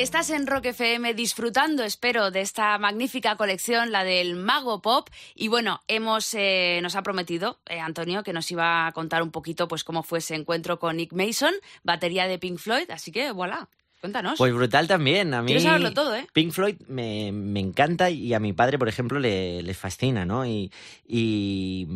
Estás 0.03 0.31
en 0.31 0.49
Rock 0.49 0.67
FM 0.67 1.15
disfrutando, 1.15 1.85
espero, 1.85 2.33
de 2.33 2.41
esta 2.41 2.77
magnífica 2.77 3.37
colección, 3.37 3.93
la 3.93 4.03
del 4.03 4.35
Mago 4.35 4.83
Pop. 4.83 5.09
Y 5.37 5.47
bueno, 5.47 5.81
hemos, 5.87 6.35
eh, 6.35 6.81
nos 6.83 6.97
ha 6.97 7.05
prometido 7.05 7.61
eh, 7.67 7.79
Antonio 7.79 8.25
que 8.25 8.33
nos 8.33 8.51
iba 8.51 8.89
a 8.89 8.91
contar 8.91 9.23
un 9.23 9.31
poquito 9.31 9.69
pues 9.69 9.85
cómo 9.85 10.03
fue 10.03 10.19
ese 10.19 10.35
encuentro 10.35 10.81
con 10.81 10.97
Nick 10.97 11.13
Mason, 11.13 11.55
batería 11.85 12.27
de 12.27 12.41
Pink 12.41 12.59
Floyd. 12.59 12.91
Así 12.91 13.13
que 13.13 13.31
voilà, 13.31 13.69
cuéntanos. 14.01 14.39
Pues 14.39 14.53
brutal 14.53 14.89
también. 14.89 15.35
A 15.35 15.41
mí 15.41 15.47
Quiero 15.47 15.61
saberlo 15.61 15.95
todo, 15.95 16.17
¿eh? 16.17 16.27
Pink 16.33 16.51
Floyd 16.51 16.81
me, 16.89 17.31
me 17.31 17.61
encanta 17.61 18.11
y 18.11 18.35
a 18.35 18.41
mi 18.41 18.53
padre, 18.53 18.81
por 18.81 18.89
ejemplo, 18.89 19.21
le, 19.21 19.63
le 19.63 19.73
fascina, 19.73 20.25
¿no? 20.25 20.45
Y, 20.45 20.73
y, 21.07 21.87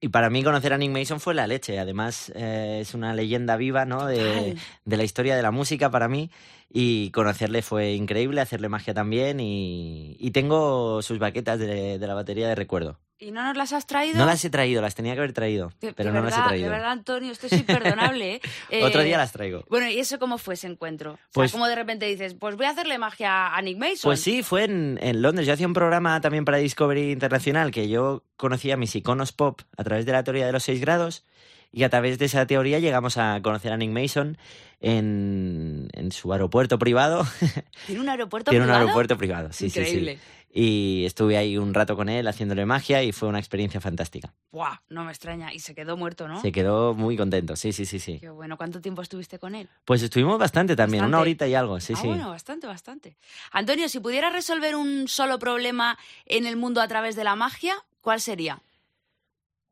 y 0.00 0.08
para 0.08 0.30
mí 0.30 0.42
conocer 0.42 0.72
a 0.72 0.78
Nick 0.78 0.90
Mason 0.90 1.20
fue 1.20 1.34
la 1.34 1.46
leche. 1.46 1.78
Además, 1.78 2.32
eh, 2.34 2.78
es 2.80 2.94
una 2.94 3.14
leyenda 3.14 3.56
viva, 3.56 3.84
¿no? 3.84 4.06
De, 4.06 4.56
la 4.86 5.04
historia 5.04 5.36
de 5.36 5.42
la 5.42 5.50
música 5.50 5.90
para 5.90 6.08
mí. 6.08 6.30
Y 6.70 7.10
conocerle 7.10 7.62
fue 7.62 7.92
increíble, 7.92 8.40
hacerle 8.40 8.68
magia 8.68 8.94
también. 8.94 9.40
Y, 9.40 10.16
y 10.18 10.30
tengo 10.30 11.02
sus 11.02 11.18
baquetas 11.18 11.58
de, 11.58 11.98
de 11.98 12.06
la 12.06 12.14
batería 12.14 12.48
de 12.48 12.54
recuerdo. 12.54 12.98
¿Y 13.22 13.32
no 13.32 13.42
nos 13.42 13.54
las 13.56 13.72
has 13.74 13.86
traído? 13.86 14.16
No 14.18 14.24
las 14.24 14.42
he 14.44 14.48
traído, 14.50 14.80
las 14.80 14.94
tenía 14.94 15.12
que 15.12 15.18
haber 15.20 15.34
traído, 15.34 15.70
De- 15.80 15.92
pero 15.92 16.08
de 16.10 16.16
no 16.18 16.22
verdad, 16.22 16.38
las 16.38 16.46
he 16.46 16.48
traído. 16.48 16.64
De 16.64 16.70
verdad, 16.70 16.90
Antonio, 16.90 17.30
esto 17.32 17.46
es 17.48 17.52
imperdonable. 17.52 18.34
¿eh? 18.36 18.40
Eh, 18.70 18.82
Otro 18.84 19.02
día 19.02 19.18
las 19.18 19.32
traigo. 19.32 19.62
Bueno, 19.68 19.88
¿y 19.90 19.98
eso 19.98 20.18
cómo 20.18 20.38
fue 20.38 20.54
ese 20.54 20.66
encuentro? 20.68 21.12
O 21.12 21.16
sea, 21.16 21.24
Pues- 21.34 21.52
¿cómo 21.52 21.66
de 21.68 21.74
repente 21.74 22.06
dices, 22.06 22.34
pues 22.34 22.56
voy 22.56 22.64
a 22.66 22.70
hacerle 22.70 22.96
magia 22.98 23.54
a 23.54 23.60
Nick 23.62 23.76
Mason? 23.78 24.00
Pues 24.08 24.20
sí, 24.22 24.42
fue 24.42 24.64
en, 24.64 24.98
en 25.02 25.20
Londres. 25.20 25.46
Yo 25.46 25.52
hacía 25.52 25.66
un 25.66 25.74
programa 25.74 26.20
también 26.22 26.44
para 26.46 26.56
Discovery 26.58 27.12
Internacional 27.12 27.70
que 27.70 27.88
yo 27.90 28.24
conocía 28.36 28.78
mis 28.78 28.96
iconos 28.96 29.32
pop 29.32 29.60
a 29.76 29.84
través 29.84 30.06
de 30.06 30.12
la 30.12 30.24
teoría 30.24 30.46
de 30.46 30.52
los 30.52 30.62
seis 30.64 30.80
grados 30.80 31.24
y 31.72 31.82
a 31.84 31.88
través 31.90 32.18
de 32.18 32.24
esa 32.26 32.46
teoría 32.46 32.78
llegamos 32.78 33.16
a 33.16 33.40
conocer 33.42 33.72
a 33.72 33.76
Nick 33.76 33.90
Mason 33.90 34.36
en, 34.80 35.88
en 35.92 36.12
su 36.12 36.32
aeropuerto 36.32 36.78
privado. 36.78 37.26
¿Tiene 37.86 38.00
un 38.00 38.08
aeropuerto 38.08 38.50
Tiene 38.50 38.64
un 38.64 38.68
privado? 38.68 38.84
aeropuerto 38.86 39.16
privado, 39.18 39.52
sí, 39.52 39.70
sí, 39.70 39.80
Increíble. 39.80 40.14
sí. 40.16 40.20
Y 40.52 41.04
estuve 41.06 41.36
ahí 41.36 41.56
un 41.56 41.72
rato 41.74 41.94
con 41.94 42.08
él 42.08 42.26
haciéndole 42.26 42.66
magia 42.66 43.04
y 43.04 43.12
fue 43.12 43.28
una 43.28 43.38
experiencia 43.38 43.80
fantástica. 43.80 44.34
Buah, 44.50 44.78
no 44.88 45.04
me 45.04 45.12
extraña. 45.12 45.52
Y 45.54 45.60
se 45.60 45.76
quedó 45.76 45.96
muerto, 45.96 46.26
¿no? 46.26 46.40
Se 46.40 46.50
quedó 46.50 46.92
muy 46.92 47.16
contento, 47.16 47.54
sí, 47.54 47.72
sí, 47.72 47.86
sí, 47.86 48.00
sí. 48.00 48.18
Qué 48.18 48.30
bueno. 48.30 48.56
¿Cuánto 48.56 48.80
tiempo 48.80 49.00
estuviste 49.00 49.38
con 49.38 49.54
él? 49.54 49.68
Pues 49.84 50.02
estuvimos 50.02 50.40
bastante 50.40 50.74
también, 50.74 51.04
una 51.04 51.20
horita 51.20 51.46
y 51.46 51.54
algo, 51.54 51.78
sí, 51.78 51.92
ah, 51.96 52.00
sí. 52.00 52.08
bueno, 52.08 52.30
bastante, 52.30 52.66
bastante. 52.66 53.16
Antonio, 53.52 53.88
si 53.88 54.00
pudieras 54.00 54.32
resolver 54.32 54.74
un 54.74 55.06
solo 55.06 55.38
problema 55.38 55.96
en 56.26 56.46
el 56.46 56.56
mundo 56.56 56.80
a 56.80 56.88
través 56.88 57.14
de 57.14 57.22
la 57.22 57.36
magia, 57.36 57.76
¿cuál 58.00 58.20
sería? 58.20 58.60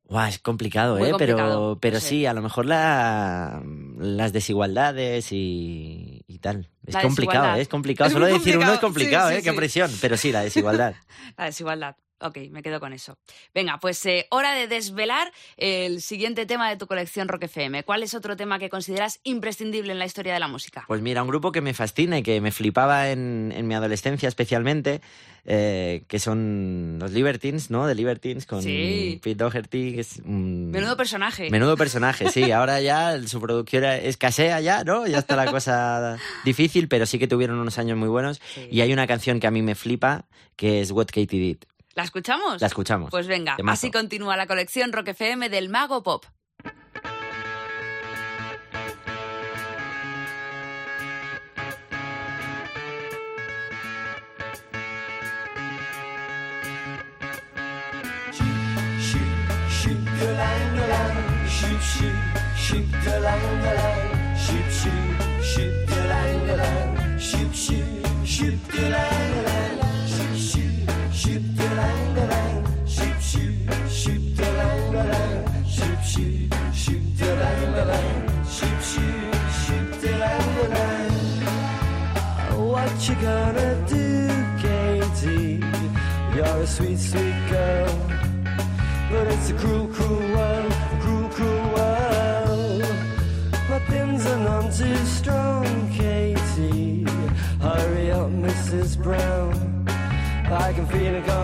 Guau, 0.08 0.26
es 0.26 0.38
complicado, 0.38 0.96
Muy 0.96 1.08
¿eh? 1.08 1.10
complicado, 1.10 1.78
pero 1.78 1.98
pero 1.98 2.00
sí, 2.00 2.24
a 2.24 2.32
lo 2.32 2.40
mejor 2.40 2.64
la, 2.64 3.62
las 3.98 4.32
desigualdades 4.32 5.32
y, 5.32 6.22
y 6.26 6.38
tal. 6.38 6.70
Es 6.86 6.96
complicado. 6.96 7.56
¿eh? 7.56 7.60
Es 7.60 7.68
complicado. 7.68 8.08
Es 8.08 8.14
Solo 8.14 8.26
decir 8.26 8.56
uno 8.56 8.72
es 8.72 8.78
complicado, 8.80 9.28
sí, 9.28 9.34
¿eh? 9.34 9.38
sí, 9.38 9.44
Qué 9.44 9.52
presión. 9.52 9.90
Pero 10.00 10.16
sí, 10.16 10.32
la 10.32 10.40
desigualdad. 10.40 10.94
La 11.36 11.44
desigualdad. 11.44 11.96
Ok, 12.20 12.38
me 12.50 12.62
quedo 12.62 12.81
con 12.81 12.92
eso. 12.92 13.16
Venga, 13.54 13.78
pues 13.78 14.04
eh, 14.07 14.26
hora 14.31 14.52
de 14.54 14.66
desvelar 14.66 15.33
el 15.57 16.02
siguiente 16.02 16.46
tema 16.46 16.68
de 16.68 16.76
tu 16.76 16.87
colección 16.88 17.28
Rock 17.28 17.44
FM. 17.44 17.85
¿Cuál 17.85 18.02
es 18.02 18.14
otro 18.14 18.37
tema 18.37 18.59
que 18.59 18.68
consideras 18.68 19.20
imprescindible 19.22 19.92
en 19.92 20.00
la 20.00 20.04
historia 20.07 20.35
de 20.35 20.40
la 20.40 20.48
música? 20.48 20.85
Pues 20.88 21.00
mira, 21.00 21.22
un 21.22 21.28
grupo 21.28 21.52
que 21.52 21.61
me 21.61 21.74
fascina 21.74 22.18
y 22.18 22.22
que 22.24 22.40
me 22.40 22.50
flipaba 22.50 23.11
en, 23.11 23.52
en 23.54 23.68
mi 23.68 23.74
adolescencia 23.74 24.28
especialmente, 24.28 25.00
eh, 25.44 26.02
que 26.09 26.18
son 26.18 26.98
los 27.00 27.12
Libertines, 27.12 27.70
¿no? 27.70 27.87
The 27.87 27.94
Libertines 27.94 28.46
con 28.46 28.62
Sí. 28.62 29.20
Pete 29.22 29.37
Doherty, 29.37 29.94
que 29.94 30.00
es 30.00 30.20
un... 30.24 30.70
Menudo 30.72 30.96
personaje. 30.96 31.50
Menudo 31.50 31.76
personaje, 31.76 32.31
sí. 32.31 32.50
Ahora 32.52 32.81
ya 32.81 33.16
su 33.28 33.40
producción 33.40 33.85
escasea 33.85 34.61
ya, 34.61 34.83
¿no? 34.83 35.07
Ya 35.07 35.18
está 35.18 35.37
la 35.37 35.50
cosa 35.52 36.18
difícil, 36.44 36.88
pero 36.88 37.07
sí 37.07 37.20
que 37.20 37.28
tuvieron 37.28 37.59
unos 37.61 37.78
años 37.78 37.96
muy 37.96 38.09
buenos. 38.09 38.40
Sí. 38.54 38.66
Y 38.72 38.81
hay 38.81 38.92
una 38.92 39.07
canción 39.07 39.38
que 39.38 39.46
a 39.46 39.52
mí 39.52 39.62
me 39.62 39.76
flipa, 39.76 40.24
que 40.57 40.81
es 40.81 40.90
What 40.90 41.07
Katie 41.07 41.26
Did. 41.38 41.59
¿La 41.98 42.04
escuchamos? 42.04 42.61
La 42.61 42.68
escuchamos. 42.68 43.11
Pues 43.11 43.26
venga, 43.26 43.56
Temazo. 43.56 43.74
así 43.74 43.90
continúa 43.90 44.37
la 44.37 44.46
colección 44.46 44.92
Rock 44.92 45.08
FM 45.08 45.48
del 45.48 45.68
Mago 45.68 46.04
Pop. 46.04 46.24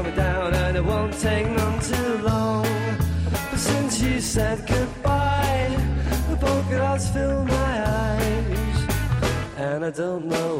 Down 0.03 0.55
and 0.55 0.77
it 0.77 0.85
won't 0.85 1.13
take 1.21 1.47
none 1.47 1.81
too 1.81 2.19
long. 2.23 2.67
But 3.51 3.59
since 3.59 4.01
you 4.03 4.21
said 4.21 4.59
goodbye, 4.67 5.77
the 6.31 6.37
polka 6.37 6.79
dots 6.79 7.09
fill 7.11 7.45
my 7.45 7.73
eyes. 8.03 8.79
And 9.57 9.85
I 9.85 9.91
don't 9.91 10.27
know 10.27 10.54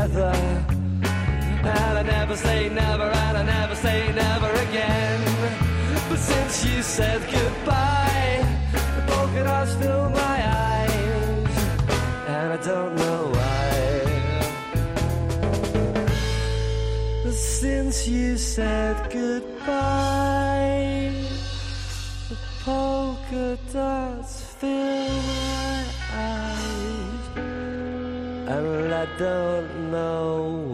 together. 0.00 0.32
And 1.62 1.98
I 1.98 2.02
never 2.02 2.36
say 2.36 2.68
never, 2.68 3.04
and 3.04 3.36
I 3.36 3.42
never 3.42 3.74
say 3.74 4.12
never 4.12 4.50
again. 4.68 5.20
But 6.08 6.18
since 6.18 6.64
you 6.64 6.82
said 6.82 7.20
goodbye, 7.30 8.44
the 8.72 9.02
polka 9.12 9.44
dots 9.44 9.74
fill 9.74 10.08
my 10.10 10.38
eyes. 10.66 11.56
And 12.28 12.52
I 12.52 12.56
don't 12.64 12.94
know 12.96 13.30
why. 13.36 13.70
But 17.24 17.34
since 17.34 18.08
you 18.08 18.38
said 18.38 18.96
goodbye, 19.12 19.52
the 22.30 22.36
polka 22.64 23.58
dots 23.72 24.42
fill 24.58 25.12
my 25.28 25.84
eyes, 26.14 27.24
and 28.48 28.94
I 28.94 29.06
don't 29.18 29.79
lâu 29.90 30.69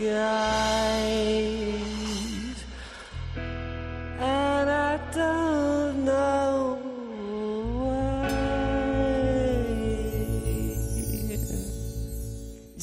the 0.00 1.59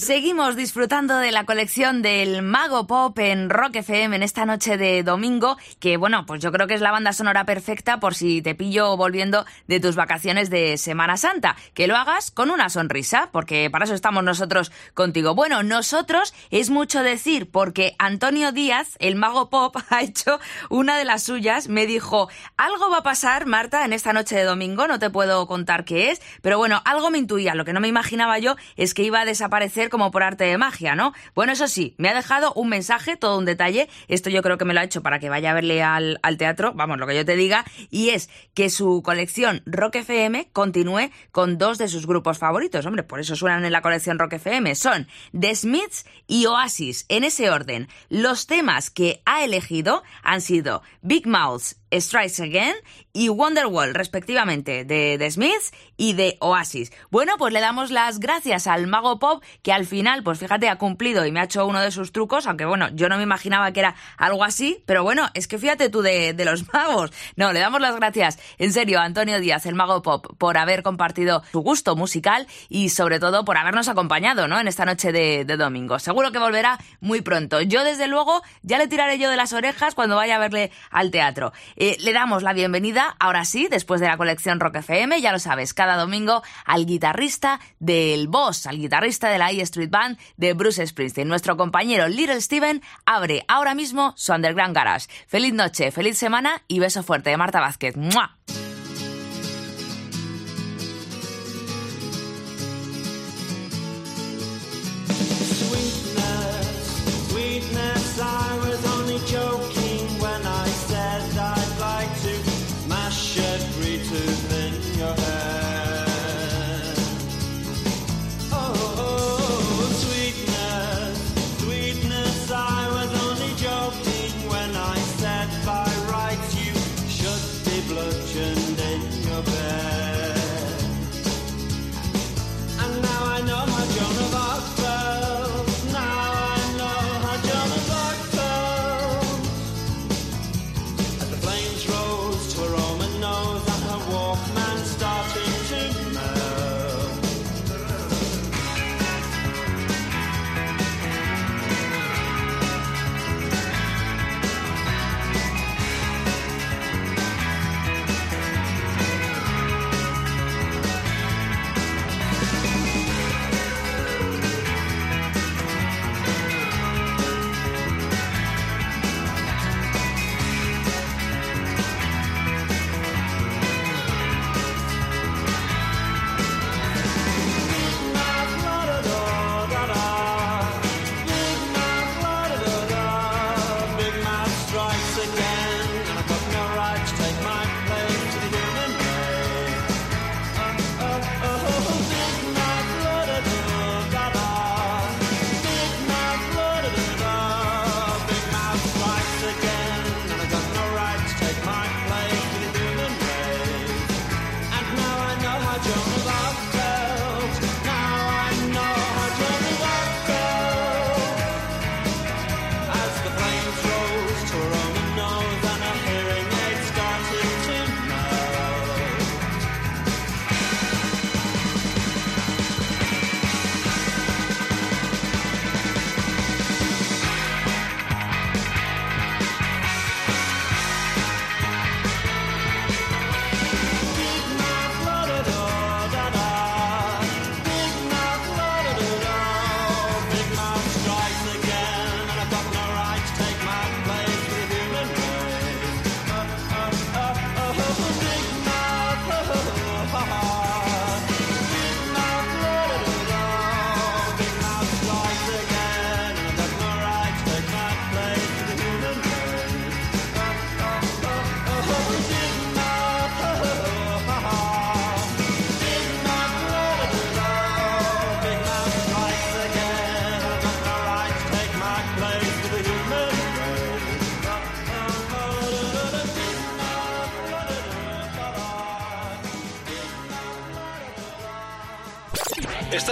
Seguimos 0.08 0.56
disfrutando 0.56 1.18
de 1.18 1.34
la 1.34 1.44
colección 1.44 2.02
del 2.02 2.42
Mago 2.42 2.88
Pop 2.88 3.20
en 3.20 3.50
Rock 3.50 3.76
FM 3.76 4.16
en 4.16 4.24
esta 4.24 4.46
noche 4.46 4.78
de 4.78 5.04
domingo, 5.04 5.58
que 5.82 5.98
bueno, 5.98 6.26
pues 6.26 6.42
yo 6.42 6.54
creo 6.54 6.66
que 6.66 6.76
es 6.76 6.80
la 6.80 6.92
banda 6.92 7.12
sonora 7.12 7.44
perfecta 7.44 8.00
por 8.00 8.16
si 8.16 8.42
te 8.42 8.56
pillo 8.56 8.96
volviendo 8.96 9.46
de 9.68 9.82
tus 9.82 9.98
vacaciones 9.98 10.50
de 10.50 10.78
Semana 10.78 11.18
Santa. 11.18 11.58
Que 11.74 11.88
lo 11.88 11.98
hagas 11.98 12.32
con 12.32 12.52
una 12.52 12.70
sonrisa, 12.70 13.28
porque 13.34 13.70
para 13.70 13.84
eso 13.84 13.96
estamos 13.96 14.24
nosotros 14.24 14.72
contigo. 14.94 15.36
Bueno, 15.36 15.62
nosotros 15.62 16.34
es 16.52 16.70
mucho 16.70 17.04
decir, 17.04 17.52
porque 17.52 17.94
Antonio 18.00 18.54
Díaz, 18.54 18.96
el 19.00 19.18
Mago 19.18 19.50
Pop, 19.50 19.76
ha 19.90 20.04
hecho 20.04 20.40
una 20.70 20.98
de 20.98 21.04
las 21.04 21.24
suyas. 21.24 21.68
Me 21.68 21.86
dijo, 21.86 22.30
algo 22.56 22.90
va 22.90 23.00
a 23.00 23.04
pasar, 23.04 23.46
Marta, 23.46 23.84
en 23.84 23.92
esta 23.92 24.14
noche 24.14 24.38
de 24.38 24.46
domingo, 24.46 24.88
no 24.88 25.00
te 25.00 25.10
puedo 25.10 25.46
contar 25.48 25.84
qué 25.84 26.12
es, 26.12 26.22
pero 26.42 26.58
bueno, 26.58 26.82
algo 26.86 27.12
me 27.12 27.18
intuía. 27.18 27.56
Lo 27.56 27.66
que 27.66 27.74
no 27.74 27.82
me 27.82 27.90
imaginaba 27.90 28.40
yo 28.40 28.56
es 28.78 28.94
que 28.94 29.04
iba 29.04 29.20
a 29.20 29.26
desaparecer 29.26 29.90
por 30.12 30.24
arte 30.24 30.46
de 30.46 30.58
magia, 30.58 30.96
¿no? 30.96 31.14
Bueno, 31.36 31.54
eso 31.54 31.68
sí, 31.68 31.96
me 31.98 32.10
ha 32.10 32.14
dejado 32.14 32.54
un 32.54 32.70
mensaje, 32.70 33.18
todo 33.18 33.38
un 33.38 33.46
detalle. 33.46 33.90
Esto 34.08 34.30
yo 34.30 34.42
creo 34.42 34.58
que 34.58 34.66
me 34.66 34.74
lo 34.74 34.80
ha 34.80 34.84
hecho 34.84 35.02
para 35.02 35.20
que 35.20 35.30
vaya 35.30 35.52
a 35.52 35.54
verle 35.54 35.84
al, 35.84 36.20
al 36.24 36.38
teatro, 36.38 36.74
vamos, 36.74 36.98
lo 36.98 37.08
que 37.08 37.16
yo 37.16 37.26
te 37.26 37.36
diga, 37.36 37.66
y 37.90 38.10
es 38.10 38.30
que 38.54 38.70
su 38.70 39.02
colección 39.04 39.62
Rock 39.66 39.96
FM 39.96 40.50
continúe 40.54 41.12
con 41.32 41.58
dos 41.58 41.78
de 41.78 41.88
sus 41.88 42.08
grupos 42.08 42.38
favoritos. 42.38 42.86
Hombre, 42.86 43.04
por 43.04 43.20
eso 43.20 43.36
suenan 43.36 43.66
en 43.66 43.72
la 43.72 43.82
colección 43.82 44.20
Rock 44.20 44.34
FM. 44.34 44.76
Son 44.76 45.08
The 45.38 45.56
Smiths 45.56 46.06
y 46.28 46.46
Oasis, 46.46 47.06
en 47.10 47.24
ese 47.24 47.50
orden. 47.50 47.88
Los 48.10 48.48
temas 48.48 48.90
que 48.90 49.22
ha 49.26 49.44
elegido 49.44 50.04
han 50.24 50.42
sido 50.42 50.82
Big 51.02 51.28
Mouths, 51.28 51.78
Strikes 51.92 52.42
Again 52.42 52.76
y 53.14 53.30
Wonderwall, 53.30 53.94
respectivamente, 53.94 54.86
de 54.86 55.18
The 55.18 55.32
Smiths 55.32 55.72
y 55.98 56.14
de 56.14 56.38
Oasis. 56.40 56.92
Bueno, 57.10 57.34
pues 57.38 57.54
le 57.54 57.60
damos 57.60 57.92
las 57.92 58.20
gracias 58.20 58.68
al 58.68 58.88
Mago 58.88 59.20
Pop, 59.20 59.44
que 59.64 59.74
al 59.74 59.86
final, 59.86 60.24
pues 60.24 60.40
fíjate, 60.40 60.70
ha 60.70 60.78
cumplido 60.78 61.26
y 61.26 61.32
me 61.32 61.40
ha 61.40 61.46
hecho 61.46 61.66
uno 61.66 61.82
de 61.82 61.92
sus 61.92 62.12
trucos, 62.12 62.46
aunque 62.46 62.66
bueno, 62.66 62.90
yo 62.94 63.10
no 63.10 63.18
me 63.18 63.24
imaginaba 63.24 63.72
que 63.72 63.80
era 63.80 63.96
algo 64.18 64.44
así, 64.44 64.84
pero 64.86 65.04
bueno, 65.04 65.30
es 65.34 65.48
que 65.48 65.58
fíjate 65.58 65.90
tú 65.90 66.02
de, 66.02 66.36
los 66.46 66.72
magos. 66.74 67.12
No, 67.36 67.54
le 67.54 67.60
damos 67.60 67.82
las 67.82 67.96
gracias, 67.96 68.38
en 68.58 68.72
serio, 68.72 69.00
a 69.00 69.04
Antonio 69.04 69.40
Díaz, 69.40 69.66
el 69.66 69.76
Mago 69.76 70.02
Pop, 70.02 70.28
por 70.38 70.58
haber 70.58 70.84
compartido 70.84 71.44
su 71.52 71.62
gusto 71.62 71.96
musical 71.96 72.48
y 72.70 72.90
sobre 72.90 73.20
todo 73.20 73.46
por 73.46 73.58
habernos 73.58 73.88
acompañado, 73.88 74.48
¿no? 74.48 74.60
En 74.60 74.68
esta 74.68 74.86
noche 74.86 75.12
de 75.12 75.46
domingo. 75.58 76.00
Seguro 76.00 76.32
que 76.32 76.40
volverá 76.40 76.78
muy 77.00 77.22
pronto. 77.22 77.62
Yo, 77.62 77.84
desde 77.84 78.08
luego, 78.08 78.42
ya 78.62 78.78
le 78.78 78.88
tiraré 78.88 79.18
yo 79.18 79.30
de 79.30 79.38
las 79.38 79.54
orejas 79.54 79.96
cuando 79.96 80.16
vaya 80.16 80.36
a 80.36 80.40
verle 80.40 80.72
al 80.92 81.12
teatro. 81.12 81.52
Eh, 81.80 81.96
le 82.00 82.12
damos 82.12 82.42
la 82.42 82.54
bienvenida, 82.54 83.16
ahora 83.20 83.46
sí, 83.46 83.68
después 83.70 84.02
de 84.02 84.08
la 84.08 84.18
colección 84.18 84.60
Rock 84.60 84.78
FM, 84.78 85.22
ya 85.22 85.32
lo 85.32 85.38
sabes, 85.38 85.76
cada 85.76 85.96
domingo 85.96 86.42
al 86.66 86.88
guitarrista 86.88 87.60
del 87.80 88.28
Boss, 88.28 88.66
al 88.66 88.80
guitarrista 88.80 89.30
de 89.30 89.38
la 89.38 89.52
E 89.52 89.62
Street 89.62 89.92
Band 89.92 90.18
de 90.38 90.54
Bruce 90.54 90.86
Springsteen. 90.86 91.28
Nuestro 91.28 91.56
compañero 91.56 92.08
Little 92.08 92.42
Steven 92.42 92.82
abre 93.06 93.46
ahora 93.48 93.76
mismo 93.76 94.14
su 94.18 94.34
Underground 94.34 94.76
Garage. 94.76 95.08
Feliz 95.28 95.54
noche, 95.54 95.92
feliz 95.92 96.18
semana 96.18 96.64
y 96.68 96.80
beso 96.80 97.04
fuerte 97.04 97.30
de 97.30 97.38
Marta 97.38 97.60
Vázquez. 97.60 97.96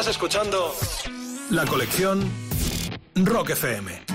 Estás 0.06 0.18
escuchando 0.18 0.72
la 1.50 1.66
colección 1.66 2.32
Rock 3.16 3.50
FM. 3.50 4.06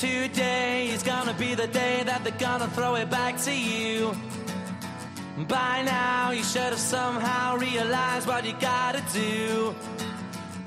Today 0.00 0.88
is 0.88 1.04
gonna 1.04 1.32
be 1.34 1.54
the 1.54 1.68
day 1.68 2.02
that 2.02 2.24
they're 2.24 2.36
gonna 2.36 2.66
throw 2.74 2.96
it 2.96 3.08
back 3.08 3.21
to 3.44 3.52
you. 3.52 4.14
By 5.48 5.82
now, 5.82 6.30
you 6.30 6.44
should 6.44 6.72
have 6.74 6.78
somehow 6.78 7.56
realized 7.56 8.28
what 8.28 8.44
you 8.44 8.54
gotta 8.60 9.02
do. 9.12 9.74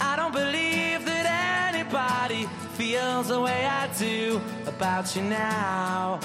I 0.01 0.17
don't 0.17 0.33
believe 0.33 1.05
that 1.05 1.73
anybody 1.73 2.47
feels 2.73 3.29
the 3.29 3.39
way 3.39 3.65
I 3.65 3.87
do 3.97 4.41
about 4.67 5.15
you 5.15 5.21
now. 5.21 6.19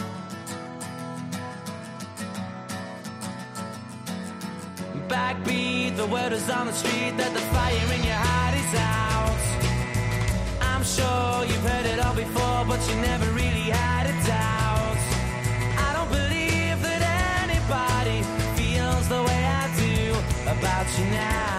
Backbeat, 5.06 5.96
the 5.96 6.06
word 6.06 6.32
is 6.32 6.50
on 6.50 6.66
the 6.66 6.72
street 6.72 7.16
that 7.16 7.32
the 7.32 7.40
fire. 7.54 7.99
you 20.98 21.04
now. 21.06 21.49